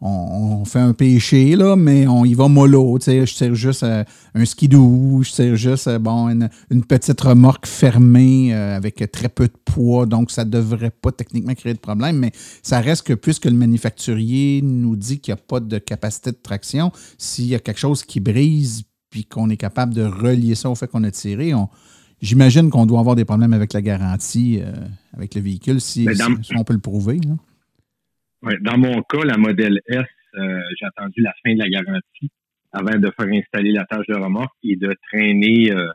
[0.00, 2.98] on, fait un péché, là, mais on y va mollo.
[3.00, 4.04] Je tire juste euh,
[4.34, 9.46] un skidoo, je tire juste euh, bon, une, petite remorque fermée euh, avec très peu
[9.46, 13.12] de poids, donc ça ne devrait pas techniquement créer de problème, mais ça reste que
[13.12, 17.54] puisque le manufacturier nous dit qu'il n'y a pas de capacité de traction, s'il y
[17.54, 21.04] a quelque chose qui brise puis qu'on est capable de relier ça au fait qu'on
[21.04, 21.52] a tiré,
[22.20, 24.60] j'imagine qu'on doit avoir des problèmes avec la garantie
[25.14, 26.06] avec le véhicule si,
[26.56, 27.18] on peut le prouver.
[28.60, 30.04] Dans mon cas, la modèle S,
[30.36, 32.30] euh, j'ai attendu la fin de la garantie
[32.72, 35.88] avant de faire installer la tâche de remorque et de traîner euh,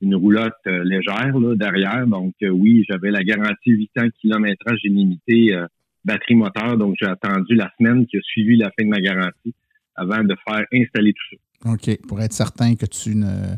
[0.00, 2.06] une roulotte euh, légère là, derrière.
[2.06, 5.56] Donc oui, j'avais la garantie 800 kilométrage illimité
[6.04, 6.76] batterie moteur.
[6.76, 9.54] Donc j'ai attendu la semaine qui a suivi la fin de ma garantie
[9.96, 11.36] avant de faire installer tout ça.
[11.64, 13.56] OK, pour être certain que tu ne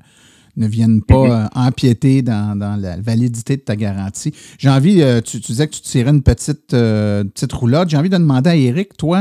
[0.57, 1.31] ne viennent pas mhm.
[1.31, 4.33] euh, empiéter dans, la validité de ta garantie.
[4.59, 7.89] J'ai envie, euh, tu, disais que tu tirais une petite, euh, petite roulotte.
[7.89, 9.19] J'ai envie de demander à Eric, toi,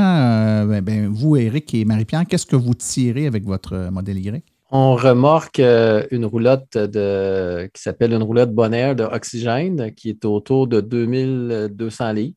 [0.65, 4.43] ben, ben, vous, Eric et Marie-Pierre, qu'est-ce que vous tirez avec votre modèle Y?
[4.71, 10.67] On remorque une roulotte de, qui s'appelle une roulotte Bonaire de oxygène qui est autour
[10.67, 12.35] de 2200 livres.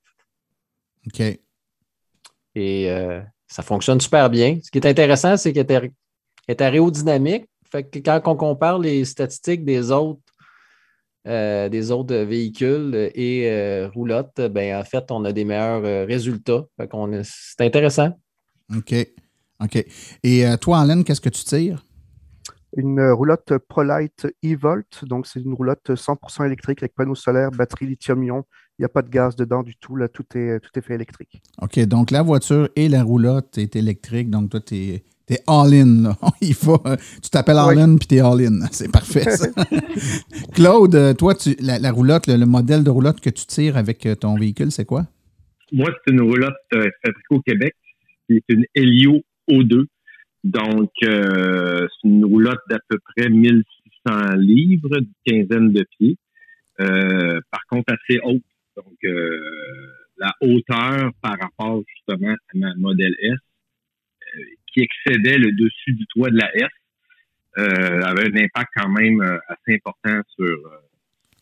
[1.07, 1.39] OK.
[2.55, 2.89] Et
[3.49, 4.59] ça fonctionne super bien.
[4.63, 5.93] Ce qui est intéressant, c'est qu'elle est
[6.49, 10.21] aérodynamique, fait que quand on compare les statistiques des autres,
[11.27, 16.05] euh, des autres véhicules et euh, roulottes, ben, en fait, on a des meilleurs euh,
[16.05, 16.65] résultats.
[17.23, 18.11] c'est intéressant.
[18.77, 18.95] OK.
[19.63, 19.87] OK.
[20.25, 21.87] Et toi, Alain, qu'est-ce que tu tires?
[22.77, 25.05] Une roulotte ProLight e-Volt.
[25.05, 28.45] Donc, c'est une roulotte 100% électrique avec panneaux solaires, batterie lithium-ion.
[28.79, 29.95] Il n'y a pas de gaz dedans du tout.
[29.95, 31.41] Là, tout est, tout est fait électrique.
[31.61, 31.79] OK.
[31.87, 34.29] Donc, la voiture et la roulotte est électrique.
[34.29, 36.17] Donc, toi, tu es T'es all-in.
[36.41, 38.67] Il faut, euh, tu t'appelles all-in puis t'es all-in.
[38.73, 39.49] C'est parfait, ça.
[40.55, 44.15] Claude, euh, toi, tu, la, roulotte, le, modèle de roulotte que tu tires avec euh,
[44.15, 45.07] ton véhicule, c'est quoi?
[45.71, 47.75] Moi, c'est une roulotte fabriquée au Québec.
[48.29, 49.87] C'est une Helio O2.
[50.45, 56.19] Donc, c'est une roulotte d'à peu près 1600 livres, d'une quinzaine de pieds.
[56.77, 58.43] par contre, assez haute.
[58.77, 58.99] Donc,
[60.19, 63.39] la hauteur par rapport justement à ma modèle S
[64.73, 66.71] qui excédait le dessus du toit de la S
[67.59, 70.81] euh, avait un impact quand même euh, assez important sur, euh,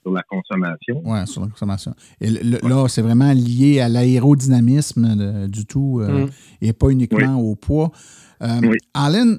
[0.03, 1.01] sur la consommation.
[1.05, 1.95] Oui, sur la consommation.
[2.21, 6.27] Et là, c'est vraiment lié à l'aérodynamisme du tout mm.
[6.63, 7.93] et pas uniquement au poids.
[8.41, 8.77] Oui.
[8.93, 9.37] Alan,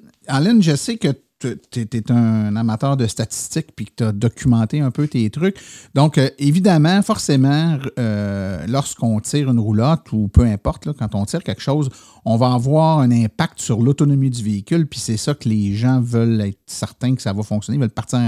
[0.61, 1.09] je sais que
[1.41, 5.58] tu es, un amateur de statistiques puis que tu as documenté un peu tes trucs.
[5.93, 11.43] Donc, euh, évidemment, forcément, euh, lorsqu'on tire une roulotte ou peu importe, quand on tire
[11.43, 11.89] quelque chose,
[12.25, 14.88] on va avoir un impact sur l'autonomie du véhicule.
[14.88, 17.77] Puis c'est ça que les gens veulent être certains que ça va fonctionner.
[17.77, 18.19] Ils veulent partir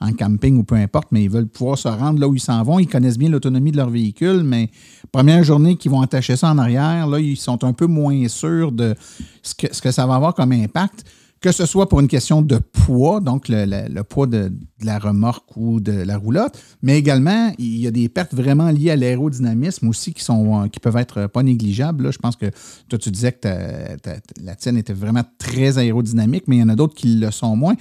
[0.00, 2.62] en, camping ou peu importe, mais ils veulent pouvoir se rendre là où ils s'en
[2.62, 2.78] vont.
[2.78, 4.70] Ils connaissent bien l'autonomie de leur véhicule, mais
[5.12, 8.72] première journée qu'ils vont attacher ça en arrière, là, ils sont un peu moins sûrs
[8.72, 8.94] de
[9.42, 11.04] ce que, ce que ça va avoir comme impact
[11.40, 14.50] que ce soit pour une question de poids, donc le, poids de,
[14.82, 18.90] la remorque ou de la roulotte, mais également, il y a des pertes vraiment liées
[18.90, 22.12] à l'aérodynamisme aussi qui, sont, qui peuvent être pas négligeables.
[22.12, 22.46] Je pense que
[22.88, 23.48] toi, tu disais que
[24.42, 27.54] la tienne était vraiment très aérodynamique, mais il y en a d'autres qui le sont
[27.54, 27.74] moins.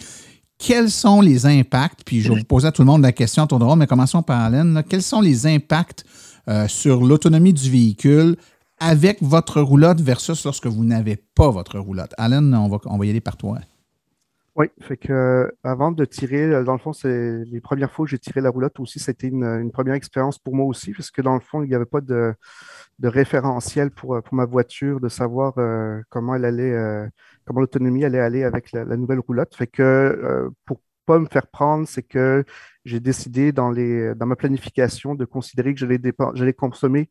[0.57, 3.43] Quels sont les impacts, puis je vais vous poser à tout le monde la question
[3.43, 4.81] à tour de mais commençons par Alain.
[4.83, 6.05] Quels sont les impacts
[6.47, 8.37] euh, sur l'autonomie du véhicule
[8.79, 12.13] avec votre roulotte versus lorsque vous n'avez pas votre roulotte.
[12.17, 13.59] Alan, on va, on va y aller par toi.
[14.55, 18.05] Oui, fait que euh, avant de tirer, euh, dans le fond, c'est les premières fois
[18.05, 21.11] que j'ai tiré la roulotte aussi, c'était une, une première expérience pour moi aussi, parce
[21.11, 22.33] que dans le fond, il n'y avait pas de,
[23.03, 25.55] référentiel pour, euh, pour ma voiture, de savoir
[26.09, 27.09] comment elle allait,
[27.45, 29.53] comment l'autonomie allait aller avec la, nouvelle roulotte.
[29.55, 32.45] Fait que euh, pour pas me faire prendre, c'est que
[32.85, 37.09] j'ai décidé dans les, dans ma planification de considérer que j'allais consommer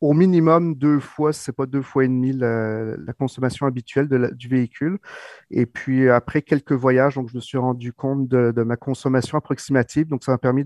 [0.00, 4.48] au minimum deux fois, si ce pas deux fois et demi, la, consommation habituelle du
[4.48, 4.98] véhicule.
[5.50, 10.08] Et puis après quelques voyages, donc, je me suis rendu compte de, ma consommation approximative.
[10.08, 10.64] Donc ça m'a permis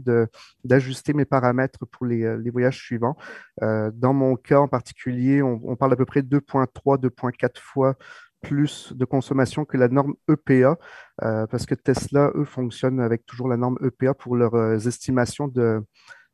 [0.65, 3.17] d'ajuster mes paramètres pour les, euh, voyages suivants.
[3.63, 7.95] Euh, dans mon cas en particulier, on, parle à peu près 2,3, 2,4 fois
[8.43, 10.79] plus de consommation que la norme EPA,
[11.23, 15.85] euh, parce que Tesla, eux, fonctionnent avec toujours la norme EPA pour leurs estimations de-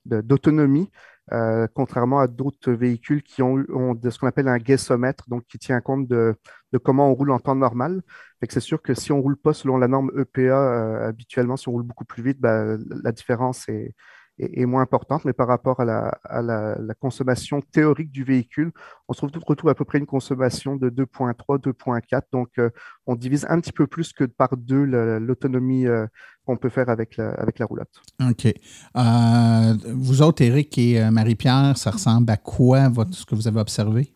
[0.06, 0.88] d'autonomie,
[1.32, 5.44] euh, contrairement à d'autres véhicules qui ont, ont de ce qu'on appelle un guessomètre, donc
[5.46, 6.36] qui tient compte de,
[6.72, 8.02] de comment on roule en temps normal.
[8.48, 11.68] C'est sûr que si on ne roule pas selon la norme EPA euh, habituellement, si
[11.68, 13.94] on roule beaucoup plus vite, ben, la différence est,
[14.38, 18.25] est- est moins importante, mais par rapport à la, à la- la consommation théorique du
[18.25, 18.72] véhicule,
[19.09, 22.27] on se retrouve, retrouve à peu près une consommation de 2.3, 2.4.
[22.33, 22.70] Donc, euh,
[23.07, 26.07] on divise un petit peu plus que par deux la- l'autonomie euh,
[26.44, 28.01] qu'on peut faire avec la, avec la roulotte.
[28.20, 28.46] OK.
[28.46, 33.61] Euh, vous autres, Eric et Marie-Pierre, ça ressemble à quoi votre, ce que vous avez
[33.61, 34.12] observé?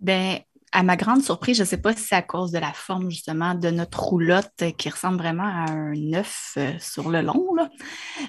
[0.00, 0.38] Ben,
[0.72, 3.10] à ma grande surprise, je ne sais pas si c'est à cause de la forme
[3.10, 7.46] justement de notre roulotte qui ressemble vraiment à un œuf euh, sur le long.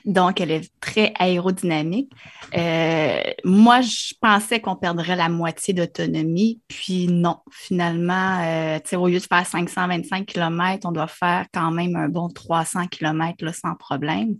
[0.05, 2.11] Donc, elle est très aérodynamique.
[2.55, 7.37] Euh, moi, je pensais qu'on perdrait la moitié d'autonomie, puis non.
[7.51, 12.29] Finalement, euh, au lieu de faire 525 km, on doit faire quand même un bon
[12.29, 14.35] 300 km sans problème.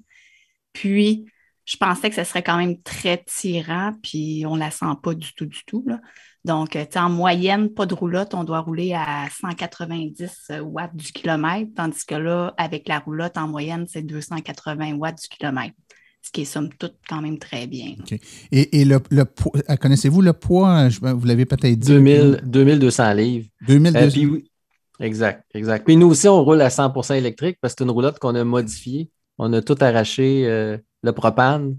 [0.72, 1.26] Puis,
[1.66, 5.14] je pensais que ce serait quand même très tirant, puis on ne la sent pas
[5.14, 5.84] du tout, du tout.
[5.86, 6.00] là.
[6.48, 11.72] Donc, euh, en moyenne, pas de roulotte, on doit rouler à 190 watts du kilomètre,
[11.76, 15.76] tandis que là, avec la roulotte, en moyenne, c'est 280 watts du kilomètre,
[16.22, 17.96] ce qui est somme toute quand même très bien.
[18.00, 18.14] OK.
[18.52, 20.90] Et, et le, le poids- euh, connaissez-vous le poids?
[20.90, 21.88] Je- Vous l'avez peut-être dit.
[21.90, 23.48] 2000, 2200 livres.
[23.68, 24.00] 2200.
[24.08, 24.52] Euh, puis oui,
[25.00, 25.86] exact, exact.
[25.86, 28.44] Puis nous aussi, on roule à 100% électrique parce que c'est une roulotte qu'on a
[28.44, 29.10] modifiée.
[29.38, 31.78] On a tout arraché euh, le propane.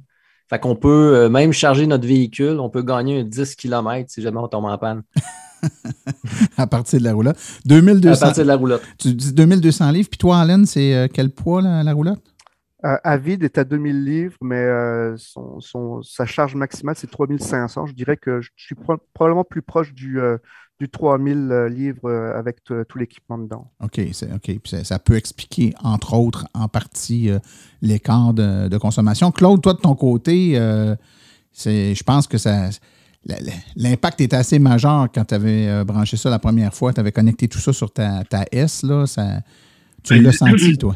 [0.48, 2.58] Fait qu'on peut euh, même charger notre véhicule.
[2.60, 5.02] On peut gagner un 10 km si jamais on tombe en panne.
[6.56, 7.36] à partir de la roulotte.
[7.66, 8.82] 2200, À partir de la roulotte.
[8.98, 10.08] Tu dis 2200 livres.
[10.10, 12.22] Puis toi, Alain, c'est euh, quel poids, la, la roulotte?
[12.84, 17.10] Euh, à vide est à 2000 livres, mais euh, son, son- sa charge maximale, c'est
[17.10, 17.86] 3500.
[17.86, 20.38] Je dirais que je suis pro- probablement plus proche du, euh,
[20.80, 23.70] du 3000 euh, livres euh, avec t- tout l'équipement dedans.
[23.82, 24.42] OK, c'est, OK.
[24.44, 27.38] Puis ça, ça peut expliquer, entre autres, en partie, euh,
[27.82, 29.30] l'écart de, de consommation.
[29.32, 30.94] Claude, toi, de ton côté, euh,
[31.52, 32.68] c'est, je pense que ça.
[33.76, 36.92] L'impact était assez majeur quand tu avais branché ça la première fois.
[36.92, 38.84] Tu avais connecté tout ça sur ta, ta S.
[38.84, 39.40] Là, ça,
[40.04, 40.94] tu Ben, l'as senti, toi?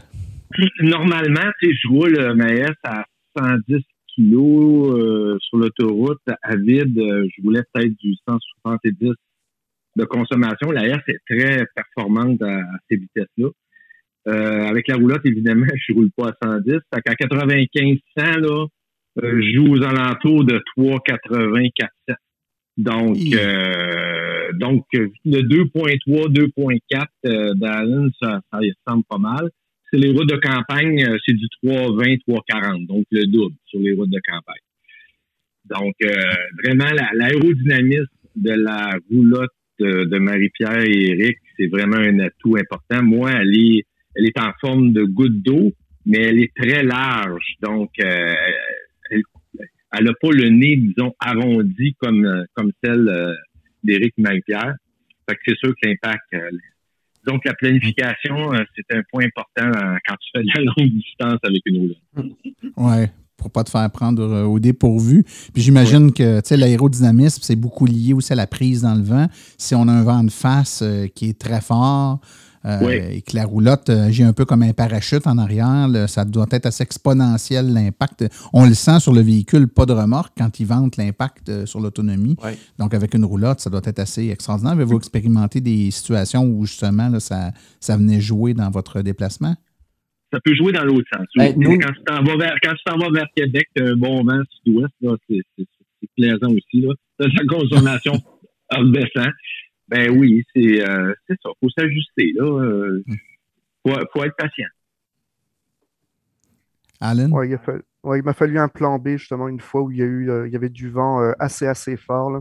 [0.81, 3.05] Normalement, tu sais, je roule euh, ma S à
[3.37, 3.83] 110
[4.15, 6.97] kilos euh, sur l'autoroute à vide.
[6.99, 9.11] euh, je roulais peut-être du 170
[9.97, 10.71] de consommation.
[10.71, 13.49] La S est très performante à, à ces vitesses-là.
[14.29, 16.73] Euh, avec la roulotte, évidemment, je roule pas à 110.
[16.95, 18.67] Fait qu'à 95 100 là,
[19.23, 21.71] euh, je joue aux alentours de 3,80,
[22.09, 22.15] 4,7.
[22.79, 29.51] Donc, euh, donc le 2.3, 2.4 euh, d'Allen, ça, ça y ressemble pas mal.
[29.93, 33.93] C'est les routes de campagne, euh, c'est du 3,20, 3,40, donc le double sur les
[33.95, 34.63] routes de campagne.
[35.67, 36.11] Donc, euh,
[36.65, 43.03] vraiment, la- l'aérodynamisme de la roulotte de, Marie-Pierre et Eric, c'est vraiment un atout important.
[43.03, 45.73] Moi, elle est, elle est en forme de goutte d'eau,
[46.07, 47.57] mais elle est très large.
[47.63, 48.35] Donc, euh,
[49.93, 53.35] elle n'a pas le nez, disons, arrondi comme, comme celle euh,
[53.85, 54.75] d'Éric Marie-Pierre.
[55.29, 56.23] Fait que c'est sûr que l'impact.
[56.35, 56.51] euh,
[57.27, 59.71] donc, la planification, euh, c'est un point important
[60.07, 62.37] quand tu fais de la longue distance avec une roulotte.
[62.77, 63.07] Oui,
[63.43, 65.25] pour pas te faire prendre euh, au dépourvu.
[65.53, 69.03] Puis j'imagine que tu sais, l'aérodynamisme, c'est beaucoup lié aussi à la prise dans le
[69.03, 69.27] vent.
[69.59, 72.21] Si on a un vent de face euh, qui est très fort
[72.65, 72.95] euh, Oui.
[73.17, 76.47] et que la roulotte agit un peu comme un parachute en arrière, là, ça doit
[76.53, 78.25] être assez exponentiel l'impact.
[78.53, 82.37] On le sent sur le véhicule, pas de remorque, quand il vente l'impact sur l'autonomie.
[82.79, 84.75] Donc avec une roulotte, ça doit être assez extraordinaire.
[84.75, 87.51] Avez-vous expérimenté des situations où justement là, ça,
[87.81, 89.57] ça venait jouer dans votre déplacement?
[90.33, 91.27] Ça peut jouer dans l'autre sens.
[91.57, 94.41] Nous- quand tu t'en vas vers, quand tu t'en vas vers Québec, un bon vent
[94.65, 95.43] sud-ouest, là, c'est,
[96.17, 96.81] plaisant aussi.
[96.81, 96.95] Là.
[97.19, 98.13] La consommation
[98.71, 99.31] redescend.
[99.89, 101.51] Ben oui, c'est, euh, c'est ça.
[101.61, 102.33] Faut s'ajuster.
[102.35, 102.45] Là.
[102.45, 103.05] Euh,
[103.87, 104.67] faut, faut être patient.
[107.01, 107.31] Alan?
[107.31, 109.91] Ouais, il, a fallu- ouais, il m'a fallu un plan B justement une fois où
[109.91, 112.31] il y, a eu, euh, il y avait du vent euh, assez assez fort.
[112.31, 112.41] là.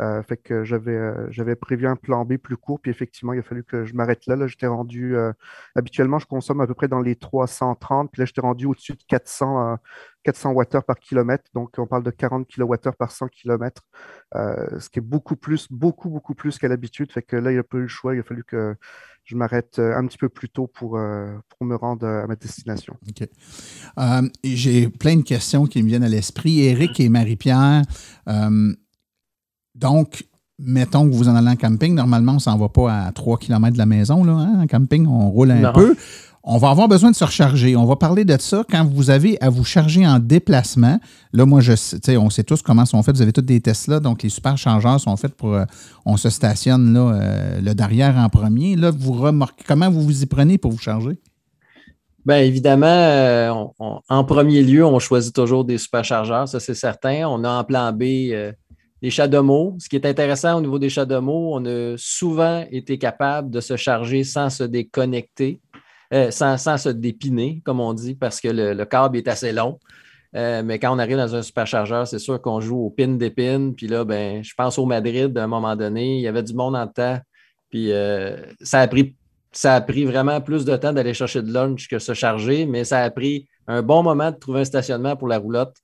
[0.00, 3.40] Euh, fait que j'avais euh, j'avais prévu un plan B plus court, puis effectivement, il
[3.40, 4.36] a fallu que je m'arrête là.
[4.36, 5.16] Là, j'étais rendu.
[5.16, 5.32] euh,
[5.74, 9.02] habituellement, je consomme à peu près dans les 330, puis là, j'étais rendu au-dessus de
[9.06, 9.76] 400, euh,
[10.24, 11.44] 400 Wh par kilomètre.
[11.54, 13.82] Donc, on parle de 40 kWh par 100 km,
[14.34, 17.12] ce qui est beaucoup plus, beaucoup, beaucoup plus qu'à l'habitude.
[17.12, 18.14] Fait que là, il n'y a pas eu le choix.
[18.14, 18.74] Il a fallu que
[19.24, 20.90] je m'arrête un petit peu plus tôt pour,
[21.48, 22.96] pour me rendre à ma destination.
[23.08, 23.28] OK.
[24.44, 26.60] J'ai plein de questions qui me viennent à l'esprit.
[26.60, 27.82] Éric et Marie-Pierre,
[29.74, 30.24] donc,
[30.58, 31.94] mettons que vous en allez en camping.
[31.94, 34.22] Normalement, on ne s'en va pas à 3 km de la maison.
[34.24, 34.60] Là, hein?
[34.62, 35.72] En camping, on roule un Non.
[35.72, 35.96] peu.
[36.44, 37.76] On va avoir besoin de se recharger.
[37.76, 40.98] On va parler de ça quand vous avez à vous charger en déplacement.
[41.32, 43.14] Là, moi, je sais, on sait tous comment sont faits.
[43.14, 45.54] Vous avez tous des Tesla, donc les superchargeurs sont faits pour.
[45.54, 45.64] euh,
[46.04, 48.74] on se stationne là, euh, le derrière en premier.
[48.74, 51.16] Là, vous remarquez comment vous vous y prenez pour vous charger?
[52.26, 56.74] Bien, évidemment, euh, on- on- en premier lieu, on choisit toujours des superchargeurs, ça c'est
[56.74, 57.24] certain.
[57.28, 58.02] On a en plan B
[58.32, 58.52] euh,
[59.02, 59.76] des Shadomo.
[59.80, 63.76] Ce qui est intéressant au niveau des Shadomo, on a souvent été capable de se
[63.76, 65.60] charger sans se déconnecter,
[66.14, 69.52] euh, sans, sans se dépiner, comme on dit, parce que le, le câble est assez
[69.52, 69.78] long.
[70.34, 73.74] Euh, mais quand on arrive dans un superchargeur, c'est sûr qu'on joue au pin d'épine.
[73.74, 76.54] Puis là, ben, je pense au Madrid, à un moment donné, il y avait du
[76.54, 77.18] monde en temps.
[77.70, 79.14] Puis euh, ça a pris
[79.54, 82.84] ça a pris vraiment plus de temps d'aller chercher de lunch que se charger, mais
[82.84, 85.74] ça a pris un bon moment de trouver un stationnement pour la roulotte.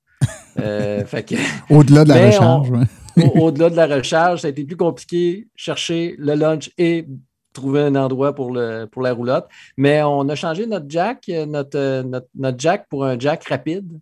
[0.59, 1.03] Euh,
[1.69, 2.85] Au-delà de la recharge, on- ouais.
[3.21, 7.07] Au- Au-delà de la recharge, ça a été plus compliqué chercher le lunch et
[7.53, 9.47] trouver un endroit pour, la roulotte.
[9.77, 12.03] Mais on a changé notre jack, euh, euh,
[12.35, 13.99] notre jack pour un jack rapide.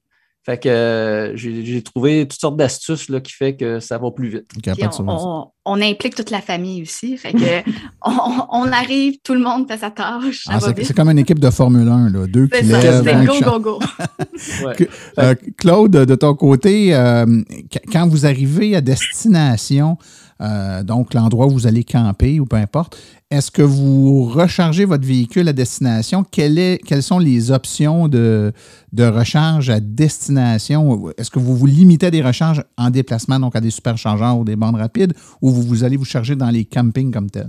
[0.50, 4.30] Fait que euh, j'ai trouvé toutes sortes d'astuces là, qui fait que ça va plus
[4.30, 4.46] vite.
[4.48, 4.62] Puis
[5.00, 7.18] on, on- on implique toute la famille aussi.
[7.18, 7.70] Fait que
[8.06, 8.14] on,
[8.52, 10.46] on arrive, tout le monde fait sa tâche.
[10.48, 12.28] Ah, c'est comme une équipe de Formule 1, là.
[12.28, 13.04] deux qui lèvent.
[13.04, 13.80] c'est un go, go, go.
[14.78, 14.86] Que-
[15.20, 17.26] euh, Claude, de ton côté, euh,
[17.70, 19.98] qu- quand vous arrivez à destination,
[20.42, 22.98] euh, donc l'endroit où vous allez camper ou peu importe,
[23.30, 26.24] est-ce que vous rechargez votre véhicule à destination?
[26.24, 28.54] Quelle est- quelles sont les options de,
[28.98, 31.12] recharge à destination?
[31.18, 34.46] Est-ce que vous vous limitez à des recharges en déplacement, donc à des superchargeurs ou
[34.46, 37.48] des bandes rapides, ou vous, vous allez vous charger dans les campings comme tel?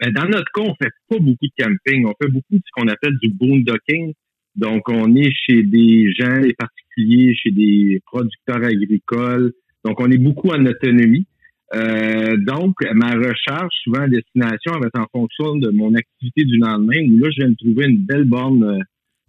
[0.00, 2.06] Ben, dans notre cas, on fait pas beaucoup de camping.
[2.06, 4.14] On fait beaucoup de ce qu'on appelle du boondocking.
[4.56, 9.52] Donc, on est chez des gens, des particuliers, chez des producteurs agricoles.
[9.84, 11.26] Donc, on est beaucoup en autonomie.
[11.74, 16.58] Euh, donc, ma recharge, souvent à destination, va être en fonction de mon activité du
[16.58, 16.98] lendemain.
[17.10, 18.78] Où là, je viens de trouver une belle borne, euh,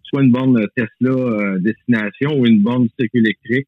[0.04, 3.68] soit une borne Tesla euh, destination ou une borne cycle électrique.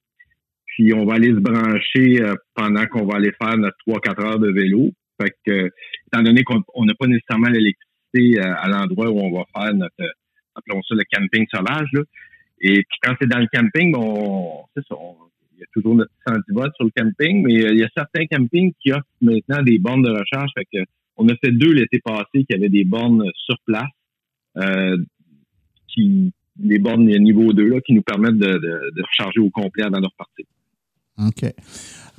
[0.68, 2.24] Puis, on va aller se brancher
[2.56, 4.92] pendant qu'on va aller faire notre 3-4 heures de vélo.
[5.22, 5.70] Fait que,
[6.08, 10.02] étant donné qu'on on n'a pas nécessairement l'électricité à l'endroit où on va faire notre,
[10.56, 12.02] appelons ça le camping sauvage, là.
[12.62, 14.96] Et puis quand c'est dans le camping, bon, c'est ça,
[15.62, 18.26] y a toujours notre 110 volts sur le camping, mais euh, il y a certains
[18.26, 20.50] campings qui offrent maintenant des bornes de recharge.
[20.58, 20.84] Fait que,
[21.18, 23.84] on a fait deux l'été passé qui avaient des bornes sur place,
[24.58, 24.98] euh,
[25.88, 29.84] qui, les bornes niveau 2, là, qui nous permettent de, de- de recharger au complet
[29.84, 30.46] avant de repartir.
[31.20, 31.54] OK.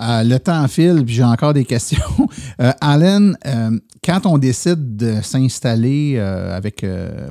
[0.00, 1.98] Euh, le temps file, puis j'ai encore des questions.
[2.60, 6.84] Euh, Alan, euh, quand on décide de s'installer avec,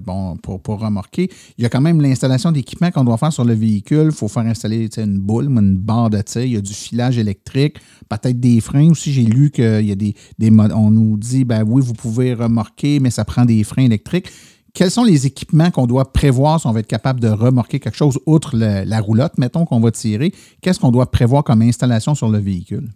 [0.04, 3.46] bon, pour, pour remorquer, il y a quand même l'installation d'équipement qu'on doit faire sur
[3.46, 4.08] le véhicule.
[4.08, 7.18] Il faut faire installer une boule, une barre de tir, il y a du filage
[7.18, 7.78] électrique,
[8.10, 9.14] peut-être des freins aussi.
[9.14, 10.50] J'ai lu qu'il y a des, des.
[10.52, 14.30] On nous dit, ben oui, vous pouvez remorquer, mais ça prend des freins électriques.
[14.74, 17.98] Quels sont les équipements qu'on doit prévoir si on va être capable de remorquer quelque
[17.98, 20.34] chose outre la roulotte, mettons qu'on va tirer?
[20.62, 22.90] Qu'est-ce qu'on doit prévoir comme installation sur le véhicule?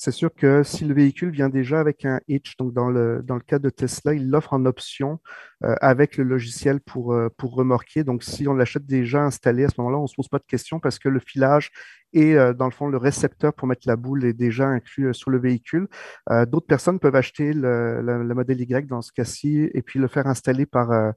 [0.00, 3.34] C'est sûr que si le véhicule vient déjà avec un hitch, donc dans le, dans
[3.34, 5.18] le cas de Tesla, il l'offre en option
[5.80, 8.04] avec le logiciel pour, euh, pour remorquer.
[8.04, 10.44] Donc, si on l'achète déjà installé, à ce moment-là, on ne se pose pas de
[10.46, 11.70] questions parce que le filage
[12.14, 15.12] et, euh, dans le fond, le récepteur pour mettre la boule est déjà inclus euh,
[15.12, 15.88] sur le véhicule.
[16.30, 19.98] Euh, D'autres personnes peuvent acheter le, le- le modèle Y dans ce cas-ci et puis
[19.98, 21.10] le faire installer par euh,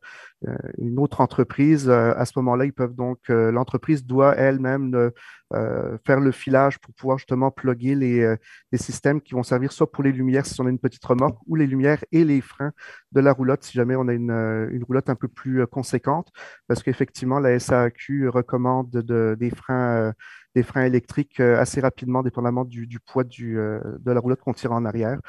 [0.47, 1.87] euh, une autre entreprise.
[1.89, 5.09] Euh, à ce moment-là, ils peuvent donc, euh, l'entreprise doit elle-même euh,
[5.53, 8.35] euh, faire le filage pour pouvoir justement plugger les, euh,
[8.71, 11.37] les systèmes qui vont servir soit pour les lumières si on a une petite remorque
[11.47, 12.71] ou les lumières et les freins
[13.11, 15.65] de la roulotte si jamais on a une, euh, une roulotte un peu plus euh,
[15.67, 16.29] conséquente
[16.67, 20.11] parce qu'effectivement la SAQ recommande de- des freins euh,
[20.55, 24.71] des freins électriques euh, assez rapidement, dépendamment du, poids euh, de la roulotte qu'on tire
[24.71, 25.19] en arrière.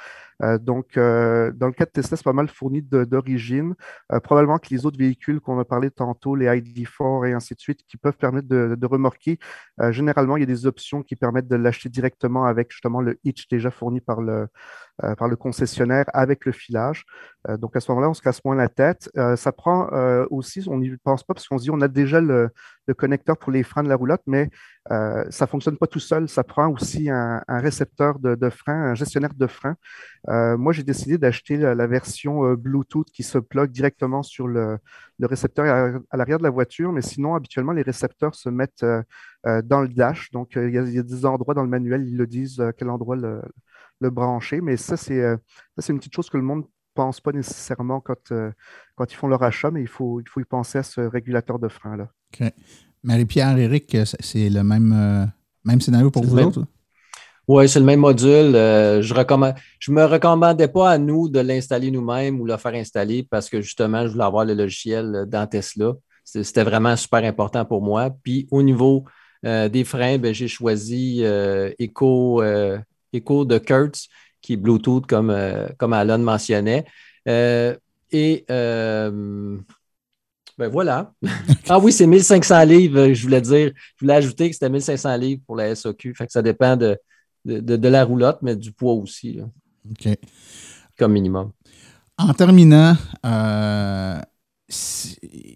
[0.42, 3.74] Euh, donc, dans le cas de Tesla, c'est pas mal fourni d'origine.
[4.24, 7.80] Probablement que les autres véhicules qu'on a parlé tantôt, les ID4 et ainsi de suite,
[7.86, 9.38] qui peuvent permettre de, de remorquer,
[9.90, 13.46] généralement, il y a des options qui permettent de l'acheter directement avec justement le hitch
[13.48, 14.48] déjà fourni par le,
[15.16, 17.04] par le concessionnaire avec le filage.
[17.48, 19.10] Donc, à ce moment-là, on se casse moins la tête.
[19.36, 19.88] Ça prend
[20.30, 22.50] aussi, on n'y pense pas parce qu'on se dit on a déjà le,
[22.90, 24.50] connecteur pour les freins de la roulotte, mais
[24.90, 26.28] euh, ça ne fonctionne pas tout seul.
[26.28, 29.76] Ça prend aussi un, récepteur de, frein, un gestionnaire de frein.
[30.28, 34.78] Euh, moi, j'ai décidé d'acheter la, version Bluetooth qui se plug directement sur le,
[35.20, 35.66] récepteur
[36.10, 38.84] à, l'arrière de la voiture, mais sinon, habituellement, les récepteurs se mettent
[39.44, 40.30] dans le dash.
[40.32, 43.42] Donc, il y, a des endroits dans le manuel, ils le disent quel endroit le,
[44.10, 45.38] brancher, mais ça, c'est
[45.88, 46.64] une petite chose que le monde
[46.94, 48.50] pense pas nécessairement quand, euh,
[48.94, 51.58] quand ils font leur achat, mais il faut, il faut y penser à ce régulateur
[51.58, 52.08] de frein-là.
[52.32, 52.52] OK.
[53.02, 55.26] Marie-Pierre, Eric, c'est le même, euh,
[55.64, 56.64] même scénario pour vous autres?
[57.48, 58.54] Oui, c'est le même module.
[58.54, 62.74] Euh, je ne je me recommandais pas à nous de l'installer nous-mêmes ou le faire
[62.74, 65.92] installer parce que justement, je voulais avoir le logiciel dans Tesla.
[66.24, 68.10] C'était vraiment super important pour moi.
[68.22, 69.04] Puis au niveau
[69.42, 71.24] des freins, ben, j'ai choisi
[71.80, 72.40] Echo,
[73.12, 74.08] Echo de Kurtz
[74.42, 76.84] qui est Bluetooth, comme, euh, comme Alan mentionnait.
[77.28, 77.76] Euh,
[78.10, 79.56] et euh,
[80.58, 81.14] ben voilà.
[81.68, 83.72] ah oui, c'est 1500 livres, je voulais dire.
[83.96, 86.14] Je voulais ajouter que c'était 1500 livres pour la SOQ.
[86.14, 86.98] Fait que ça dépend de,
[87.44, 89.40] de, la roulotte, mais du poids aussi.
[89.90, 90.08] OK.
[90.98, 91.52] Comme minimum.
[92.18, 92.96] En terminant,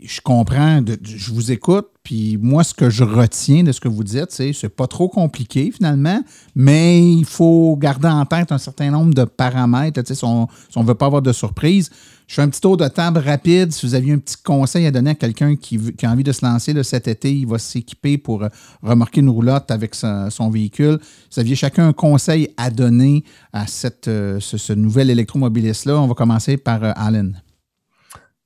[0.05, 4.05] je comprends, je vous écoute, puis moi, ce que je retiens de ce que vous
[4.05, 6.23] dites, c'est c'est pas trop compliqué finalement,
[6.55, 10.95] mais il faut garder en tête un certain nombre de paramètres, si on ne veut
[10.95, 11.91] pas avoir de surprise.
[12.29, 13.73] Je fais un petit tour de table rapide.
[13.73, 16.45] Si vous aviez un petit conseil à donner à quelqu'un qui, a envie de se
[16.45, 18.49] lancer cet été, il va s'équiper pour euh,
[18.83, 20.99] remorquer une roulotte avec son, véhicule.
[21.31, 26.09] Si vous aviez chacun un conseil à donner à cette, euh, ce, nouvel électromobiliste-là, on
[26.09, 27.31] va commencer par euh, Alan.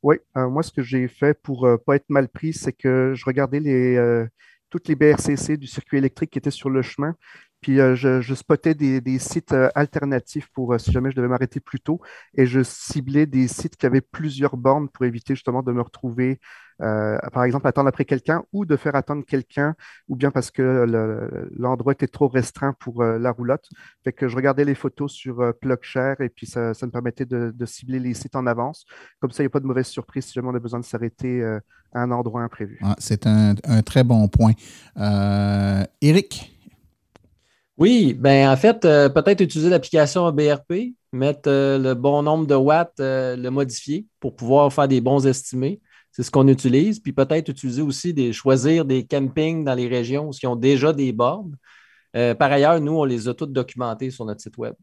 [0.02, 2.72] Oui, euh, moi, ce que j'ai fait pour ne euh, pas être mal pris, c'est
[2.72, 4.26] que je regardais les, euh,
[4.70, 7.14] toutes les BRCC du circuit électrique qui étaient sur le chemin.
[7.60, 12.00] Puis je, je, spottais des, sites alternatifs pour si jamais je devais m'arrêter plus tôt.
[12.34, 16.40] Et je ciblais des sites qui avaient plusieurs bornes pour éviter justement de me retrouver
[16.82, 19.74] euh, par exemple, attendre après quelqu'un ou de faire attendre quelqu'un,
[20.08, 20.86] ou bien parce que
[21.56, 23.68] l'endroit était trop restreint pour euh, la roulotte.
[24.04, 27.52] Fait que je regardais les photos sur euh, PlugShare et puis ça, me permettait de,
[27.66, 28.86] cibler les sites en avance.
[29.20, 30.84] Comme ça, il n'y a pas de mauvaise surprise si jamais on a besoin de
[30.84, 32.78] s'arrêter à un endroit imprévu.
[32.82, 33.54] Ah, c'est un,
[33.84, 34.52] très bon point.
[36.00, 36.59] Eric?
[37.80, 43.48] Oui, ben en fait, peut-être utiliser l'application BRP, mettre le bon nombre de watts, le
[43.48, 45.80] modifier pour pouvoir faire des bons estimés
[46.12, 47.00] c'est ce qu'on utilise.
[47.00, 51.12] Puis peut-être utiliser aussi des, choisir des campings dans les régions qui ont déjà des
[51.12, 51.56] bornes.
[52.16, 54.74] Euh, par ailleurs, nous, on les a toutes documentées sur notre site Web.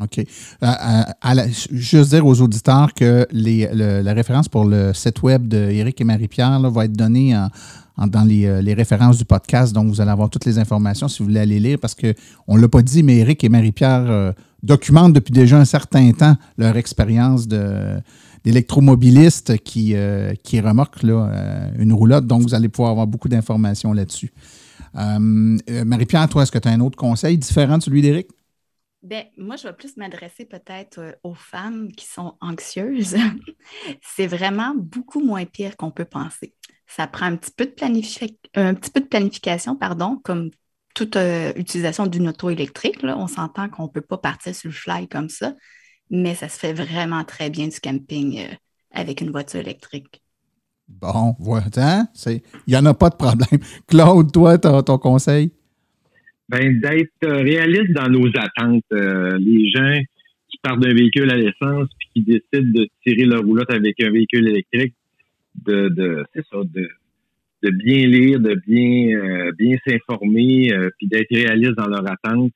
[0.00, 0.18] OK.
[0.18, 0.24] Euh,
[0.62, 6.60] euh, juste dire aux auditeurs que la référence pour le site Web d'Éric et Marie-Pierre
[6.70, 7.34] va être donnée
[7.96, 9.72] dans les, références du podcast.
[9.72, 12.60] Donc, vous allez avoir toutes les informations si vous voulez aller lire parce qu'on ne
[12.60, 17.48] l'a pas dit, mais Éric et Marie-Pierre documentent depuis déjà un certain temps leur expérience
[17.48, 18.00] de
[18.46, 22.28] d'électromobilistes qui, euh, qui remorquent là, euh, une roulotte.
[22.28, 24.32] Donc, vous allez pouvoir avoir beaucoup d'informations là-dessus.
[24.96, 28.28] Euh, Marie-Pierre, toi, est-ce que tu as un autre conseil différent de celui d'Éric?
[29.06, 33.16] Bien, moi, je vais plus m'adresser peut-être aux femmes qui sont anxieuses.
[34.02, 36.54] C'est vraiment beaucoup moins pire qu'on peut penser.
[36.86, 40.50] Ça prend un petit peu de, un petit peu de planification, pardon, comme
[40.94, 41.16] toute
[41.56, 43.02] utilisation d'une auto électrique.
[43.02, 43.16] Là.
[43.16, 45.52] On s'entend qu'on ne peut pas partir sur le fly comme ça
[46.10, 48.54] mais ça se fait vraiment très bien du camping euh,
[48.92, 50.22] avec une voiture électrique.
[50.88, 52.08] Bon, voilà, hein?
[52.26, 53.60] il n'y en a pas de problème.
[53.88, 55.52] Claude, toi, ton conseil?
[56.48, 58.84] Ben, d'être euh, réaliste dans nos attentes.
[58.92, 60.00] Euh, les gens
[60.48, 64.10] qui partent d'un véhicule à l'essence puis qui décident de tirer leur roulotte avec un
[64.10, 64.94] véhicule électrique,
[65.66, 66.88] de, de c'est ça, de,
[67.62, 72.52] de bien lire, de bien, bien s'informer, puis d'être réaliste dans leurs attentes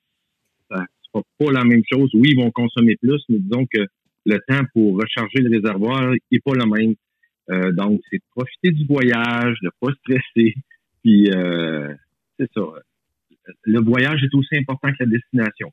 [1.13, 2.11] pas la même chose.
[2.15, 3.87] Oui, ils vont consommer plus, mais disons que
[4.27, 6.95] le temps pour recharger le réservoir n'est pas le même.
[7.51, 10.55] Euh, donc, c'est de profiter du voyage, de pas stresser.
[11.03, 11.93] Puis, euh,
[12.39, 12.63] c'est ça.
[13.65, 15.73] Le voyage est aussi important que la destination.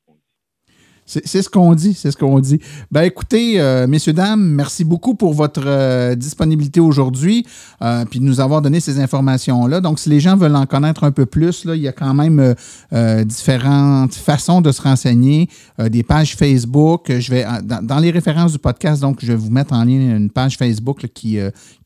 [1.10, 2.60] C'est ce qu'on dit, c'est ce qu'on dit.
[2.92, 7.46] Ben écoutez, euh, messieurs, dames, merci beaucoup pour votre euh, disponibilité aujourd'hui,
[7.82, 9.80] euh, puis de nous avoir donné ces informations-là.
[9.80, 12.14] Donc, si les gens veulent en connaître un peu plus, là, il y a quand
[12.14, 12.56] même
[13.24, 15.48] différentes façons de se renseigner,
[15.80, 17.06] des pages Facebook.
[17.08, 20.30] Je vais dans, les références du podcast, donc je vais vous mettre en ligne une
[20.30, 21.40] page Facebook qui,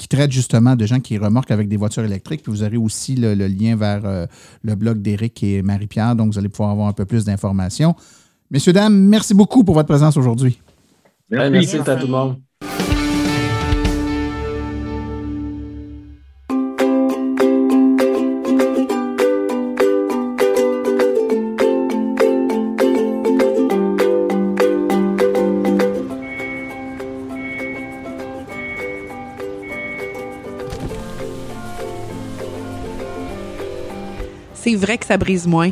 [0.10, 2.42] traite justement de gens qui remorquent avec des voitures électriques.
[2.42, 4.28] Puis vous aurez aussi le lien vers
[4.64, 7.96] le blog d'Éric et Marie-Pierre, donc vous allez pouvoir avoir un peu plus d'informations.
[8.52, 10.60] Messieurs, dames, merci beaucoup pour votre présence aujourd'hui.
[11.30, 12.36] Merci, merci à tout le monde.
[34.54, 35.72] C'est vrai que ça brise moins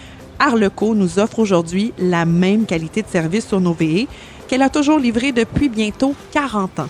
[0.41, 4.07] Arleco nous offre aujourd'hui la même qualité de service sur nos VE
[4.47, 6.89] qu'elle a toujours livré depuis bientôt 40 ans.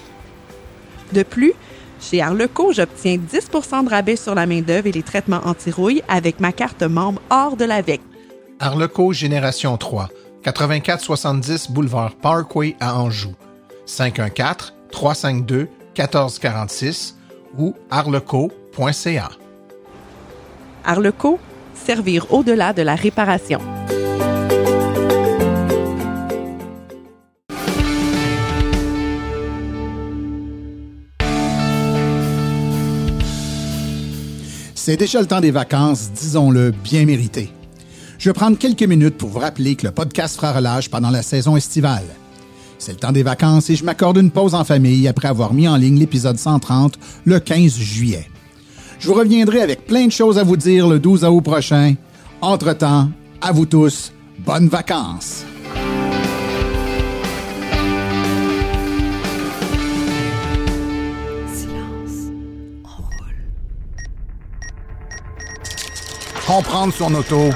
[1.11, 1.53] De plus,
[1.99, 6.53] chez Arleco, j'obtiens 10% de rabais sur la main-d'œuvre et les traitements anti-rouille avec ma
[6.53, 7.99] carte membre hors de la VEC.
[8.61, 10.07] Arleco Génération 3,
[10.45, 13.35] 8470 boulevard Parkway à Anjou.
[13.85, 17.17] 514 352 1446
[17.57, 19.29] ou arleco.ca.
[20.85, 21.37] Arleco,
[22.29, 23.59] au-delà de la réparation.
[34.73, 37.51] C'est déjà le temps des vacances, disons-le, bien mérité.
[38.17, 41.21] Je vais prendre quelques minutes pour vous rappeler que le podcast fera relâche pendant la
[41.21, 42.05] saison estivale.
[42.79, 45.67] C'est le temps des vacances et je m'accorde une pause en famille après avoir mis
[45.67, 48.30] en ligne l'épisode 130 le 15 juillet.
[49.01, 51.95] Je vous reviendrai avec plein de choses à vous dire le 12 août prochain.
[52.39, 53.09] Entre-temps,
[53.41, 54.13] à vous tous,
[54.45, 55.43] bonnes vacances!
[66.47, 67.49] comprendre son auto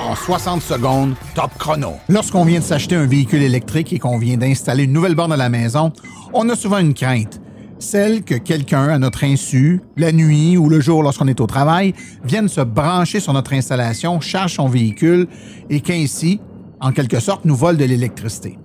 [0.00, 1.94] en 60 secondes, top chrono.
[2.08, 5.36] Lorsqu'on vient de s'acheter un véhicule électrique et qu'on vient d'installer une nouvelle borne à
[5.36, 5.92] la maison,
[6.32, 7.40] on a souvent une crainte.
[7.82, 11.94] Celle que quelqu'un, à notre insu, la nuit ou le jour lorsqu'on est au travail,
[12.24, 15.26] vienne se brancher sur notre installation, charge son véhicule
[15.68, 16.40] et qu'ainsi,
[16.80, 18.56] en quelque sorte, nous vole de l'électricité.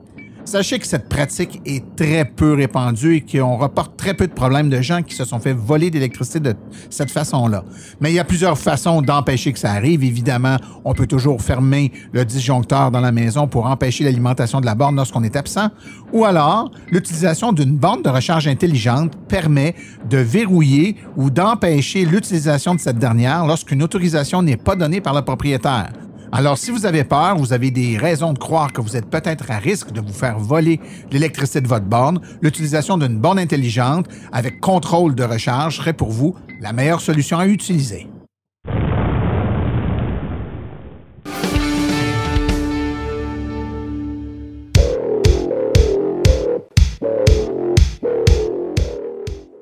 [0.48, 4.70] Sachez que cette pratique est très peu répandue et qu'on reporte très peu de problèmes
[4.70, 6.56] de gens qui se sont fait voler d'électricité de
[6.90, 7.66] cette façon-là.
[8.00, 10.06] Mais il y a plusieurs façons d'empêcher que ça arrive.
[10.06, 14.74] Évidemment, on peut toujours fermer le disjoncteur dans la maison pour empêcher l'alimentation de la
[14.74, 15.68] borne lorsqu'on est absent.
[16.14, 19.76] Ou alors, l'utilisation d'une borne de recharge intelligente permet
[20.10, 25.24] de verrouiller ou d'empêcher l'utilisation de cette dernière lorsqu'une autorisation n'est pas donnée par le
[25.24, 25.92] propriétaire.
[26.32, 29.50] Alors, si vous avez peur, vous avez des raisons de croire que vous êtes peut-être
[29.50, 34.60] à risque de vous faire voler l'électricité de votre borne, l'utilisation d'une borne intelligente avec
[34.60, 38.08] contrôle de recharge serait pour vous la meilleure solution à utiliser.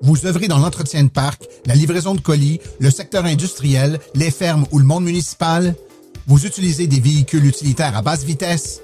[0.02, 4.66] Vous œuvrez dans l'entretien de parc, la livraison de colis, le secteur industriel, les fermes
[4.72, 5.76] ou le monde municipal?
[6.28, 8.82] Vous utilisez des véhicules utilitaires à basse vitesse?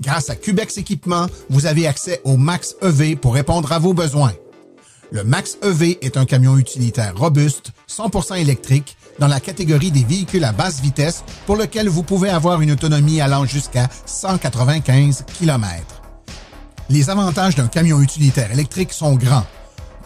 [0.00, 4.32] Grâce à Cubex Équipement, vous avez accès au Max EV pour répondre à vos besoins.
[5.10, 10.44] Le Max EV est un camion utilitaire robuste, 100% électrique, dans la catégorie des véhicules
[10.44, 16.02] à basse vitesse pour lequel vous pouvez avoir une autonomie allant jusqu'à 195 km.
[16.88, 19.46] Les avantages d'un camion utilitaire électrique sont grands.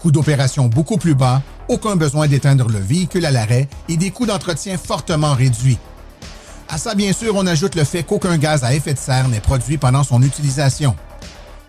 [0.01, 4.27] Coût d'opération beaucoup plus bas, aucun besoin d'éteindre le véhicule à l'arrêt et des coûts
[4.27, 5.79] d'entretien fortement réduits.
[6.73, 9.41] À ça, bien sûr, on ajoute le fait qu'aucun gaz à effet de serre n'est
[9.41, 10.97] produit pendant son utilisation.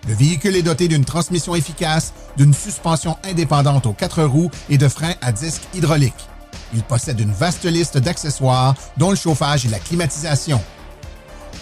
[0.08, 4.88] Le véhicule est doté d'une transmission efficace, d'une suspension indépendante aux quatre roues et de
[4.88, 6.30] freins à disque hydraulique.
[6.74, 10.62] Il possède une vaste liste d'accessoires, dont le chauffage et la climatisation.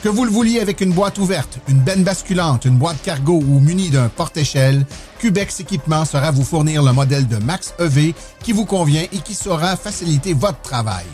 [0.04, 3.60] Que vous le vouliez avec une boîte ouverte, une benne basculante, une boîte cargo ou
[3.60, 4.86] muni d'un porte-échelle,
[5.18, 8.14] Cubex Équipement sera vous fournir le modèle de Max EV
[8.44, 11.06] qui vous convient et qui saura faciliter votre travail.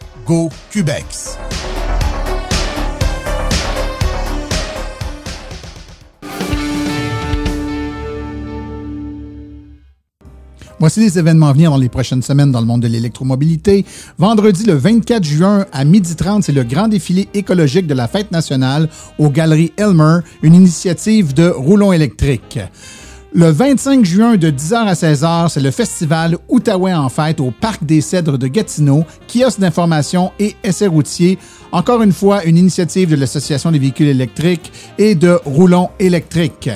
[10.79, 13.85] Voici les événements à venir dans les prochaines semaines dans le monde de l'électromobilité.
[14.17, 18.89] Vendredi le 24 juin à 12h30, c'est le grand défilé écologique de la fête nationale
[19.19, 22.59] aux Galeries Elmer, une initiative de Roulons électriques.
[23.33, 27.85] Le 25 juin de 10h à 16h, c'est le festival Outaouais en fête au Parc
[27.85, 31.37] des Cèdres de Gatineau, kiosque d'information et essais routiers.
[31.71, 36.69] Encore une fois, une initiative de l'Association des véhicules électriques et de Roulons électriques.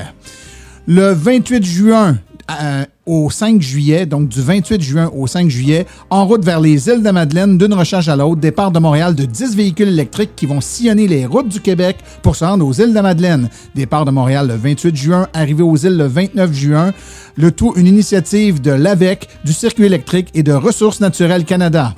[0.87, 2.17] Le 28 juin
[2.49, 6.87] euh, au 5 juillet, donc du 28 juin au 5 juillet, en route vers les
[6.89, 10.45] îles de Madeleine, d'une recherche à l'autre, départ de Montréal de 10 véhicules électriques qui
[10.45, 13.49] vont sillonner les routes du Québec pour se rendre aux îles de Madeleine.
[13.75, 16.93] Départ de Montréal le 28 juin, arrivé aux îles le 29 juin.
[17.37, 21.93] Le tout, une initiative de l'AVEC, du Circuit électrique et de Ressources naturelles Canada.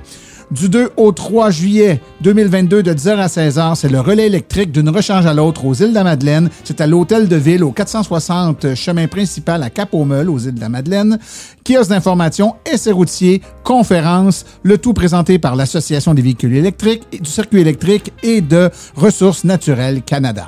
[0.50, 4.88] Du 2 au 3 juillet 2022, de 10h à 16h, c'est le relais électrique d'une
[4.88, 6.50] rechange à l'autre aux îles de la Madeleine.
[6.64, 10.70] C'est à l'hôtel de ville au 460 chemin principal à Cap-aux-Meules aux îles de la
[10.70, 11.20] Madeleine.
[11.66, 17.60] Kiosque d'information, essais routiers, conférences, le tout présenté par l'Association des véhicules électriques, du circuit
[17.60, 20.48] électrique et de Ressources naturelles Canada.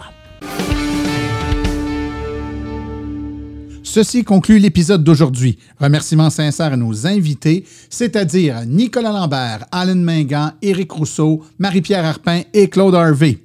[3.84, 5.58] Ceci conclut l'épisode d'aujourd'hui.
[5.80, 12.70] Remerciements sincères à nos invités, c'est-à-dire Nicolas Lambert, Alan Mingan, Éric Rousseau, Marie-Pierre Arpin et
[12.70, 13.40] Claude Harvey.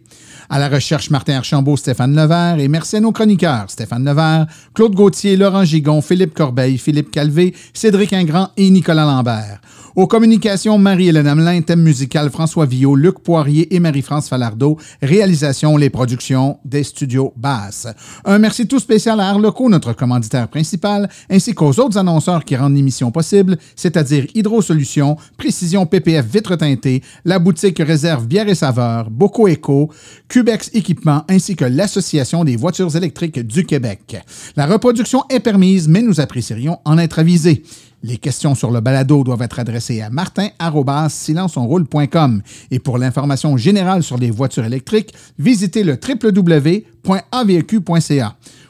[0.50, 4.94] À la recherche, Martin Archambault, Stéphane Levert et merci à nos chroniqueurs, Stéphane Levert, Claude
[4.94, 9.60] Gauthier, Laurent Gigon, Philippe Corbeil, Philippe Calvé, Cédric Ingrand et Nicolas Lambert.
[9.96, 14.76] Aux communications, Marie-Hélène Hamelin, thème musical François Villot, Luc Poirier et Marie-France Falardeau.
[15.00, 17.86] Réalisation, les productions des studios Basses.
[18.24, 22.74] Un merci tout spécial à Arleco, notre commanditaire principal, ainsi qu'aux autres annonceurs qui rendent
[22.74, 29.10] l'émission possible, c'est-à-dire Hydro Solutions, Précision PPF Vitre teintée, la boutique Réserve Bière et Saveurs,
[29.10, 29.92] Boco Eco,
[30.26, 34.16] Cubex Équipement, ainsi que l'Association des voitures électriques du Québec.
[34.56, 37.62] La reproduction est permise, mais nous apprécierions en être avisés.
[38.06, 42.42] Les questions sur le balado doivent être adressées à martin.silenceonroule.com.
[42.70, 46.84] Et pour l'information générale sur les voitures électriques, visitez le www.avq.ca.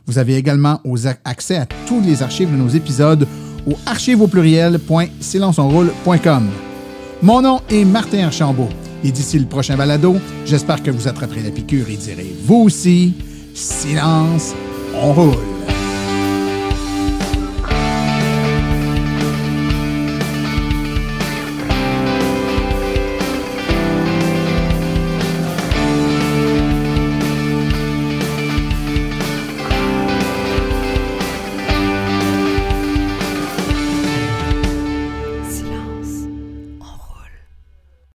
[0.07, 0.80] Vous avez également
[1.24, 3.26] accès à tous les archives de nos épisodes
[3.66, 6.49] au archive au pluriel.silenceonroule.com.
[7.20, 8.68] Mon nom est Martin Archambault.
[9.03, 10.14] Et d'ici le prochain balado,
[10.47, 13.14] j'espère que vous attraperez la piqûre et direz, vous aussi,
[13.53, 14.55] silence,
[14.95, 15.74] on roule.